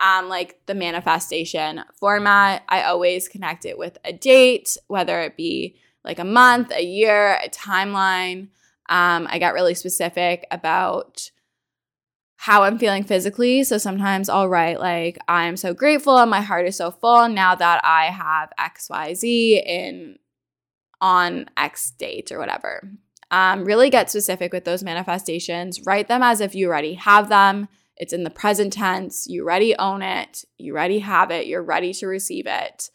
Um, 0.01 0.29
like 0.29 0.65
the 0.65 0.75
manifestation 0.75 1.83
format, 1.99 2.63
I 2.69 2.83
always 2.83 3.27
connect 3.27 3.65
it 3.65 3.77
with 3.77 3.97
a 4.05 4.13
date, 4.13 4.77
whether 4.87 5.19
it 5.21 5.35
be 5.35 5.75
like 6.05 6.19
a 6.19 6.23
month, 6.23 6.71
a 6.71 6.83
year, 6.83 7.33
a 7.43 7.49
timeline. 7.49 8.47
Um, 8.87 9.27
I 9.29 9.37
get 9.39 9.53
really 9.53 9.75
specific 9.75 10.47
about 10.51 11.29
how 12.37 12.63
I'm 12.63 12.79
feeling 12.79 13.03
physically. 13.03 13.65
So 13.65 13.77
sometimes 13.77 14.29
I'll 14.29 14.47
write, 14.47 14.79
like, 14.79 15.17
I'm 15.27 15.57
so 15.57 15.73
grateful 15.73 16.17
and 16.17 16.31
my 16.31 16.39
heart 16.39 16.65
is 16.65 16.77
so 16.77 16.89
full 16.89 17.27
now 17.27 17.53
that 17.53 17.81
I 17.83 18.05
have 18.05 18.53
XYZ 18.57 19.61
in 19.65 20.17
on 21.01 21.49
X 21.57 21.91
date 21.91 22.31
or 22.31 22.39
whatever. 22.39 22.89
Um, 23.31 23.63
really 23.63 23.89
get 23.89 24.09
specific 24.09 24.51
with 24.51 24.65
those 24.65 24.83
manifestations. 24.83 25.85
Write 25.85 26.07
them 26.07 26.23
as 26.23 26.41
if 26.41 26.55
you 26.55 26.67
already 26.67 26.95
have 26.95 27.29
them. 27.29 27.67
It's 27.95 28.13
in 28.13 28.23
the 28.23 28.29
present 28.29 28.73
tense. 28.73 29.27
You 29.27 29.43
already 29.43 29.75
own 29.77 30.01
it. 30.01 30.45
You 30.57 30.73
already 30.73 30.99
have 30.99 31.31
it. 31.31 31.45
You're 31.47 31.63
ready 31.63 31.93
to 31.93 32.07
receive 32.07 32.47
it. 32.47 32.89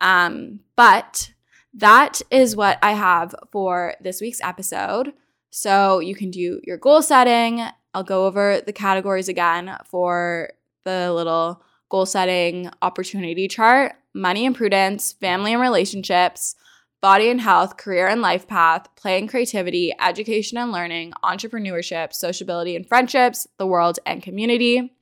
Um, 0.00 0.60
but 0.76 1.32
that 1.74 2.20
is 2.30 2.56
what 2.56 2.78
I 2.82 2.92
have 2.92 3.34
for 3.52 3.94
this 4.00 4.20
week's 4.20 4.40
episode. 4.42 5.12
So 5.50 6.00
you 6.00 6.14
can 6.14 6.30
do 6.30 6.60
your 6.64 6.76
goal 6.76 7.00
setting. 7.00 7.64
I'll 7.94 8.04
go 8.04 8.26
over 8.26 8.60
the 8.60 8.72
categories 8.72 9.28
again 9.28 9.76
for 9.86 10.50
the 10.84 11.12
little 11.12 11.62
goal 11.88 12.06
setting 12.06 12.70
opportunity 12.82 13.48
chart 13.48 13.94
money 14.14 14.44
and 14.44 14.56
prudence, 14.56 15.12
family 15.12 15.52
and 15.52 15.62
relationships, 15.62 16.56
body 17.00 17.30
and 17.30 17.40
health, 17.40 17.76
career 17.76 18.06
and 18.06 18.20
life 18.20 18.46
path, 18.46 18.94
play 18.96 19.18
and 19.18 19.28
creativity, 19.28 19.92
education 19.98 20.58
and 20.58 20.70
learning, 20.70 21.12
entrepreneurship, 21.24 22.12
sociability 22.12 22.76
and 22.76 22.86
friendships, 22.86 23.46
the 23.58 23.66
world 23.66 23.98
and 24.04 24.22
community. 24.22 24.92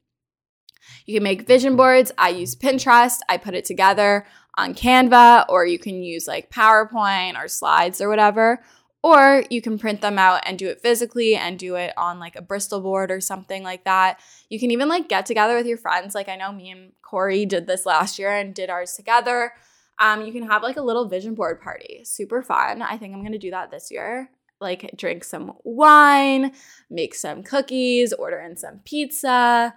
You 1.06 1.14
can 1.14 1.22
make 1.22 1.46
vision 1.46 1.76
boards. 1.76 2.12
I 2.16 2.30
use 2.30 2.54
Pinterest. 2.54 3.18
I 3.28 3.36
put 3.36 3.54
it 3.54 3.64
together 3.64 4.26
on 4.56 4.74
Canva, 4.74 5.46
or 5.48 5.66
you 5.66 5.78
can 5.78 6.02
use 6.02 6.26
like 6.26 6.50
PowerPoint 6.50 7.36
or 7.36 7.48
slides 7.48 8.00
or 8.00 8.08
whatever. 8.08 8.62
Or 9.02 9.44
you 9.48 9.62
can 9.62 9.78
print 9.78 10.00
them 10.00 10.18
out 10.18 10.42
and 10.44 10.58
do 10.58 10.68
it 10.68 10.80
physically 10.80 11.36
and 11.36 11.56
do 11.56 11.76
it 11.76 11.92
on 11.96 12.18
like 12.18 12.34
a 12.34 12.42
Bristol 12.42 12.80
board 12.80 13.12
or 13.12 13.20
something 13.20 13.62
like 13.62 13.84
that. 13.84 14.20
You 14.48 14.58
can 14.58 14.72
even 14.72 14.88
like 14.88 15.08
get 15.08 15.24
together 15.24 15.54
with 15.54 15.66
your 15.66 15.78
friends. 15.78 16.14
Like 16.14 16.28
I 16.28 16.36
know 16.36 16.52
me 16.52 16.70
and 16.70 16.92
Corey 17.00 17.46
did 17.46 17.66
this 17.66 17.86
last 17.86 18.18
year 18.18 18.30
and 18.30 18.52
did 18.52 18.70
ours 18.70 18.94
together. 18.94 19.52
Um, 20.00 20.22
you 20.22 20.32
can 20.32 20.44
have 20.48 20.62
like 20.62 20.76
a 20.76 20.82
little 20.82 21.08
vision 21.08 21.34
board 21.34 21.60
party. 21.60 22.02
Super 22.04 22.42
fun. 22.42 22.82
I 22.82 22.96
think 22.96 23.14
I'm 23.14 23.22
gonna 23.22 23.38
do 23.38 23.50
that 23.50 23.70
this 23.70 23.90
year. 23.90 24.30
Like 24.60 24.90
drink 24.96 25.24
some 25.24 25.52
wine, 25.64 26.52
make 26.90 27.14
some 27.14 27.42
cookies, 27.42 28.12
order 28.12 28.38
in 28.40 28.56
some 28.56 28.80
pizza 28.84 29.74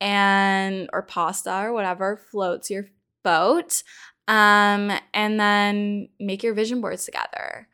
and 0.00 0.88
or 0.92 1.02
pasta 1.02 1.62
or 1.62 1.72
whatever 1.72 2.16
floats 2.16 2.70
your 2.70 2.86
boat. 3.22 3.82
Um, 4.26 4.90
and 5.12 5.38
then 5.38 6.08
make 6.18 6.42
your 6.42 6.54
vision 6.54 6.80
boards 6.80 7.04
together. 7.04 7.68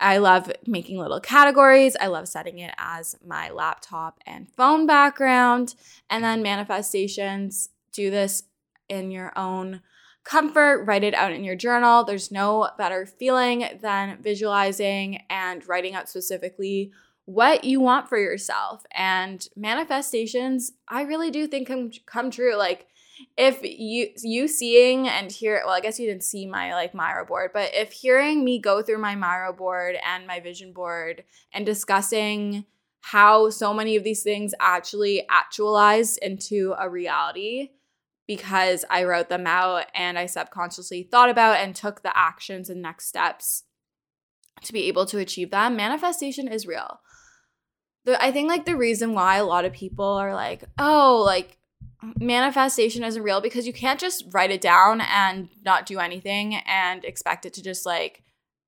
I 0.00 0.18
love 0.18 0.50
making 0.66 0.98
little 0.98 1.20
categories. 1.20 1.96
I 2.00 2.08
love 2.08 2.28
setting 2.28 2.58
it 2.58 2.74
as 2.76 3.16
my 3.24 3.50
laptop 3.50 4.18
and 4.26 4.50
phone 4.50 4.86
background. 4.86 5.74
And 6.10 6.22
then 6.22 6.42
manifestations, 6.42 7.70
do 7.92 8.10
this 8.10 8.42
in 8.88 9.10
your 9.10 9.32
own 9.36 9.80
comfort, 10.24 10.84
write 10.84 11.04
it 11.04 11.14
out 11.14 11.32
in 11.32 11.44
your 11.44 11.56
journal. 11.56 12.04
There's 12.04 12.32
no 12.32 12.70
better 12.78 13.06
feeling 13.06 13.66
than 13.80 14.18
visualizing 14.20 15.22
and 15.30 15.66
writing 15.68 15.94
out 15.94 16.08
specifically 16.08 16.92
what 17.26 17.64
you 17.64 17.80
want 17.80 18.08
for 18.08 18.18
yourself. 18.18 18.84
And 18.92 19.46
manifestations, 19.56 20.72
I 20.88 21.02
really 21.02 21.30
do 21.30 21.46
think 21.46 21.68
come, 21.68 21.90
come 22.06 22.30
true. 22.30 22.56
Like 22.56 22.86
if 23.36 23.60
you 23.62 24.08
you 24.22 24.48
seeing 24.48 25.08
and 25.08 25.30
hear 25.30 25.62
well 25.64 25.74
i 25.74 25.80
guess 25.80 26.00
you 26.00 26.06
didn't 26.06 26.24
see 26.24 26.46
my 26.46 26.74
like 26.74 26.94
miro 26.94 27.24
board 27.24 27.50
but 27.54 27.70
if 27.72 27.92
hearing 27.92 28.44
me 28.44 28.58
go 28.58 28.82
through 28.82 28.98
my 28.98 29.14
miro 29.14 29.52
board 29.52 29.96
and 30.04 30.26
my 30.26 30.40
vision 30.40 30.72
board 30.72 31.22
and 31.52 31.64
discussing 31.64 32.64
how 33.02 33.50
so 33.50 33.72
many 33.72 33.96
of 33.96 34.02
these 34.02 34.22
things 34.22 34.54
actually 34.60 35.26
actualized 35.28 36.18
into 36.22 36.74
a 36.78 36.88
reality 36.88 37.70
because 38.26 38.84
i 38.90 39.02
wrote 39.02 39.28
them 39.28 39.46
out 39.46 39.86
and 39.94 40.18
i 40.18 40.26
subconsciously 40.26 41.02
thought 41.02 41.30
about 41.30 41.58
and 41.58 41.74
took 41.74 42.02
the 42.02 42.16
actions 42.16 42.68
and 42.68 42.80
next 42.82 43.06
steps 43.06 43.64
to 44.62 44.72
be 44.72 44.88
able 44.88 45.06
to 45.06 45.18
achieve 45.18 45.50
them 45.50 45.76
manifestation 45.76 46.48
is 46.48 46.66
real 46.66 47.00
the, 48.04 48.22
i 48.22 48.30
think 48.30 48.48
like 48.48 48.64
the 48.64 48.76
reason 48.76 49.14
why 49.14 49.36
a 49.36 49.44
lot 49.44 49.64
of 49.64 49.72
people 49.72 50.04
are 50.04 50.34
like 50.34 50.64
oh 50.78 51.22
like 51.24 51.58
manifestation 52.18 53.04
isn't 53.04 53.22
real 53.22 53.40
because 53.40 53.66
you 53.66 53.72
can't 53.72 54.00
just 54.00 54.24
write 54.32 54.50
it 54.50 54.60
down 54.60 55.00
and 55.00 55.48
not 55.64 55.86
do 55.86 55.98
anything 55.98 56.56
and 56.66 57.04
expect 57.04 57.46
it 57.46 57.54
to 57.54 57.62
just 57.62 57.86
like 57.86 58.22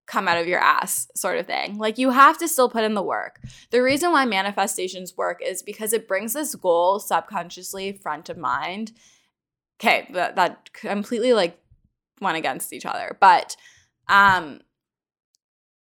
come 0.06 0.28
out 0.28 0.38
of 0.38 0.46
your 0.46 0.60
ass 0.60 1.08
sort 1.14 1.38
of 1.38 1.46
thing. 1.46 1.78
Like 1.78 1.98
you 1.98 2.10
have 2.10 2.38
to 2.38 2.48
still 2.48 2.70
put 2.70 2.84
in 2.84 2.94
the 2.94 3.02
work. 3.02 3.40
The 3.70 3.82
reason 3.82 4.12
why 4.12 4.24
manifestations 4.24 5.16
work 5.16 5.40
is 5.44 5.62
because 5.62 5.92
it 5.92 6.08
brings 6.08 6.32
this 6.32 6.54
goal 6.54 7.00
subconsciously 7.00 7.92
front 7.92 8.28
of 8.28 8.38
mind. 8.38 8.92
Okay, 9.78 10.08
that, 10.12 10.36
that 10.36 10.72
completely 10.72 11.32
like 11.32 11.58
went 12.20 12.36
against 12.38 12.72
each 12.72 12.86
other. 12.86 13.16
But 13.20 13.56
um 14.08 14.60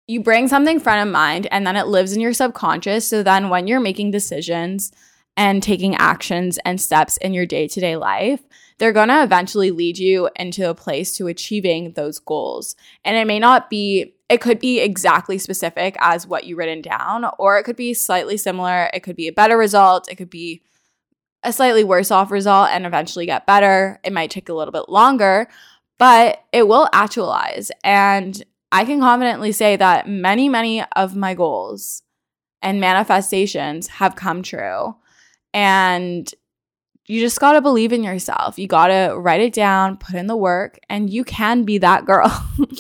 you 0.08 0.20
bring 0.20 0.48
something 0.48 0.80
front 0.80 1.06
of 1.06 1.12
mind 1.12 1.46
and 1.50 1.66
then 1.66 1.76
it 1.76 1.86
lives 1.86 2.12
in 2.12 2.20
your 2.20 2.32
subconscious. 2.32 3.06
So 3.06 3.22
then 3.22 3.48
when 3.48 3.66
you're 3.66 3.80
making 3.80 4.10
decisions, 4.10 4.92
and 5.36 5.62
taking 5.62 5.94
actions 5.96 6.58
and 6.64 6.80
steps 6.80 7.16
in 7.18 7.32
your 7.32 7.46
day 7.46 7.66
to 7.66 7.80
day 7.80 7.96
life, 7.96 8.42
they're 8.78 8.92
going 8.92 9.08
to 9.08 9.22
eventually 9.22 9.70
lead 9.70 9.98
you 9.98 10.28
into 10.36 10.68
a 10.68 10.74
place 10.74 11.16
to 11.16 11.26
achieving 11.26 11.92
those 11.92 12.18
goals. 12.18 12.76
And 13.04 13.16
it 13.16 13.26
may 13.26 13.38
not 13.38 13.70
be, 13.70 14.14
it 14.28 14.40
could 14.40 14.58
be 14.58 14.80
exactly 14.80 15.38
specific 15.38 15.96
as 16.00 16.26
what 16.26 16.44
you 16.44 16.56
written 16.56 16.82
down, 16.82 17.24
or 17.38 17.58
it 17.58 17.64
could 17.64 17.76
be 17.76 17.94
slightly 17.94 18.36
similar. 18.36 18.90
It 18.92 19.02
could 19.02 19.16
be 19.16 19.28
a 19.28 19.32
better 19.32 19.56
result. 19.56 20.10
It 20.10 20.16
could 20.16 20.30
be 20.30 20.62
a 21.42 21.52
slightly 21.52 21.84
worse 21.84 22.10
off 22.10 22.30
result 22.30 22.68
and 22.70 22.86
eventually 22.86 23.26
get 23.26 23.46
better. 23.46 23.98
It 24.04 24.12
might 24.12 24.30
take 24.30 24.48
a 24.48 24.54
little 24.54 24.72
bit 24.72 24.88
longer, 24.88 25.48
but 25.98 26.44
it 26.52 26.68
will 26.68 26.88
actualize. 26.92 27.70
And 27.82 28.42
I 28.70 28.84
can 28.84 29.00
confidently 29.00 29.52
say 29.52 29.76
that 29.76 30.08
many, 30.08 30.48
many 30.48 30.84
of 30.96 31.16
my 31.16 31.34
goals 31.34 32.02
and 32.62 32.80
manifestations 32.80 33.88
have 33.88 34.16
come 34.16 34.42
true. 34.42 34.96
And 35.52 36.32
you 37.06 37.20
just 37.20 37.40
got 37.40 37.52
to 37.52 37.60
believe 37.60 37.92
in 37.92 38.04
yourself. 38.04 38.58
You 38.58 38.68
got 38.68 38.86
to 38.86 39.14
write 39.18 39.40
it 39.40 39.52
down, 39.52 39.96
put 39.96 40.14
in 40.14 40.28
the 40.28 40.36
work, 40.36 40.78
and 40.88 41.10
you 41.10 41.24
can 41.24 41.64
be 41.64 41.78
that 41.78 42.06
girl. 42.06 42.30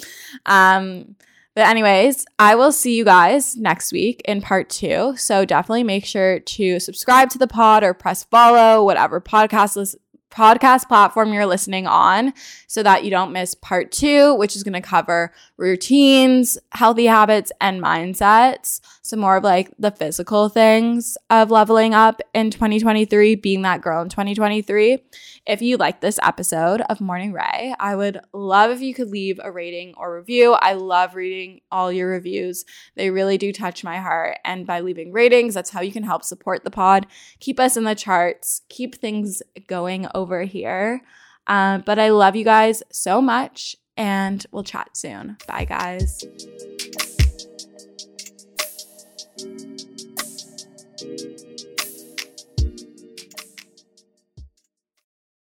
um, 0.46 1.16
but, 1.54 1.66
anyways, 1.66 2.24
I 2.38 2.54
will 2.54 2.72
see 2.72 2.96
you 2.96 3.04
guys 3.04 3.56
next 3.56 3.92
week 3.92 4.22
in 4.24 4.40
part 4.40 4.70
two. 4.70 5.14
So, 5.16 5.44
definitely 5.44 5.84
make 5.84 6.04
sure 6.04 6.40
to 6.40 6.80
subscribe 6.80 7.30
to 7.30 7.38
the 7.38 7.46
pod 7.46 7.82
or 7.82 7.94
press 7.94 8.24
follow, 8.24 8.84
whatever 8.84 9.20
podcast 9.20 9.76
list 9.76 9.96
podcast 10.32 10.88
platform 10.88 11.32
you're 11.32 11.46
listening 11.46 11.86
on 11.86 12.32
so 12.66 12.82
that 12.82 13.04
you 13.04 13.10
don't 13.10 13.32
miss 13.32 13.54
part 13.54 13.92
two, 13.92 14.34
which 14.34 14.56
is 14.56 14.62
going 14.62 14.72
to 14.72 14.80
cover 14.80 15.32
routines, 15.58 16.58
healthy 16.72 17.06
habits, 17.06 17.52
and 17.60 17.82
mindsets. 17.82 18.80
So, 19.04 19.16
more 19.16 19.36
of 19.36 19.42
like 19.42 19.72
the 19.80 19.90
physical 19.90 20.48
things 20.48 21.18
of 21.28 21.50
leveling 21.50 21.92
up 21.92 22.20
in 22.34 22.52
2023, 22.52 23.34
being 23.34 23.62
that 23.62 23.82
girl 23.82 24.00
in 24.00 24.08
2023. 24.08 24.98
If 25.44 25.60
you 25.60 25.76
like 25.76 26.00
this 26.00 26.20
episode 26.22 26.82
of 26.82 27.00
Morning 27.00 27.32
Ray, 27.32 27.74
I 27.80 27.96
would 27.96 28.20
love 28.32 28.70
if 28.70 28.80
you 28.80 28.94
could 28.94 29.08
leave 29.08 29.40
a 29.42 29.50
rating 29.50 29.94
or 29.96 30.16
review. 30.16 30.52
I 30.52 30.74
love 30.74 31.16
reading 31.16 31.62
all 31.72 31.90
your 31.90 32.10
reviews, 32.10 32.64
they 32.94 33.10
really 33.10 33.38
do 33.38 33.52
touch 33.52 33.82
my 33.82 33.98
heart. 33.98 34.38
And 34.44 34.68
by 34.68 34.80
leaving 34.80 35.10
ratings, 35.10 35.54
that's 35.54 35.70
how 35.70 35.80
you 35.80 35.90
can 35.90 36.04
help 36.04 36.22
support 36.22 36.62
the 36.62 36.70
pod, 36.70 37.08
keep 37.40 37.58
us 37.58 37.76
in 37.76 37.82
the 37.82 37.96
charts, 37.96 38.62
keep 38.68 38.94
things 38.94 39.42
going 39.66 40.06
over 40.14 40.44
here. 40.44 41.02
Um, 41.48 41.82
but 41.84 41.98
I 41.98 42.10
love 42.10 42.36
you 42.36 42.44
guys 42.44 42.84
so 42.92 43.20
much, 43.20 43.74
and 43.96 44.46
we'll 44.52 44.62
chat 44.62 44.96
soon. 44.96 45.38
Bye, 45.48 45.64
guys. 45.64 46.24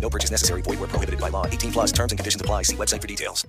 No 0.00 0.10
purchase 0.10 0.30
necessary. 0.30 0.62
Void 0.62 0.78
where 0.80 0.88
prohibited 0.88 1.20
by 1.20 1.30
law. 1.30 1.46
18 1.46 1.72
plus 1.72 1.92
terms 1.92 2.12
and 2.12 2.18
conditions 2.18 2.40
apply. 2.40 2.62
See 2.62 2.76
website 2.76 3.00
for 3.00 3.08
details. 3.08 3.46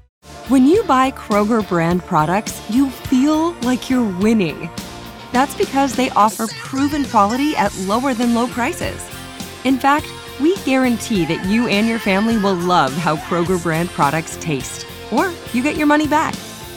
When 0.48 0.66
you 0.66 0.84
buy 0.84 1.12
Kroger 1.12 1.68
brand 1.68 2.04
products, 2.06 2.62
you 2.70 2.90
feel 2.90 3.52
like 3.62 3.90
you're 3.90 4.18
winning. 4.20 4.70
That's 5.34 5.56
because 5.56 5.94
they 5.94 6.10
offer 6.12 6.48
proven 6.48 7.06
quality 7.06 7.56
at 7.56 7.76
lower 7.80 8.14
than 8.14 8.34
low 8.34 8.48
prices. 8.48 9.06
In 9.66 9.78
fact, 9.78 10.08
we 10.40 10.56
guarantee 10.58 11.26
that 11.26 11.46
you 11.46 11.68
and 11.68 11.88
your 11.88 12.00
family 12.00 12.38
will 12.38 12.56
love 12.56 12.94
how 12.94 13.18
Kroger 13.18 13.62
brand 13.62 13.90
products 13.90 14.38
taste, 14.40 14.86
or 15.12 15.32
you 15.52 15.62
get 15.62 15.76
your 15.76 15.88
money 15.88 16.08
back. 16.08 16.34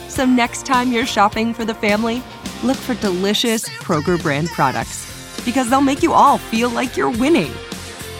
So 0.09 0.25
next 0.25 0.65
time 0.65 0.91
you're 0.91 1.05
shopping 1.05 1.53
for 1.53 1.63
the 1.63 1.73
family, 1.73 2.21
look 2.63 2.77
for 2.77 2.95
delicious 2.95 3.69
Kroger 3.69 4.21
brand 4.21 4.49
products 4.49 5.07
because 5.45 5.69
they'll 5.69 5.81
make 5.81 6.03
you 6.03 6.11
all 6.11 6.37
feel 6.37 6.69
like 6.69 6.97
you're 6.97 7.11
winning. 7.11 7.51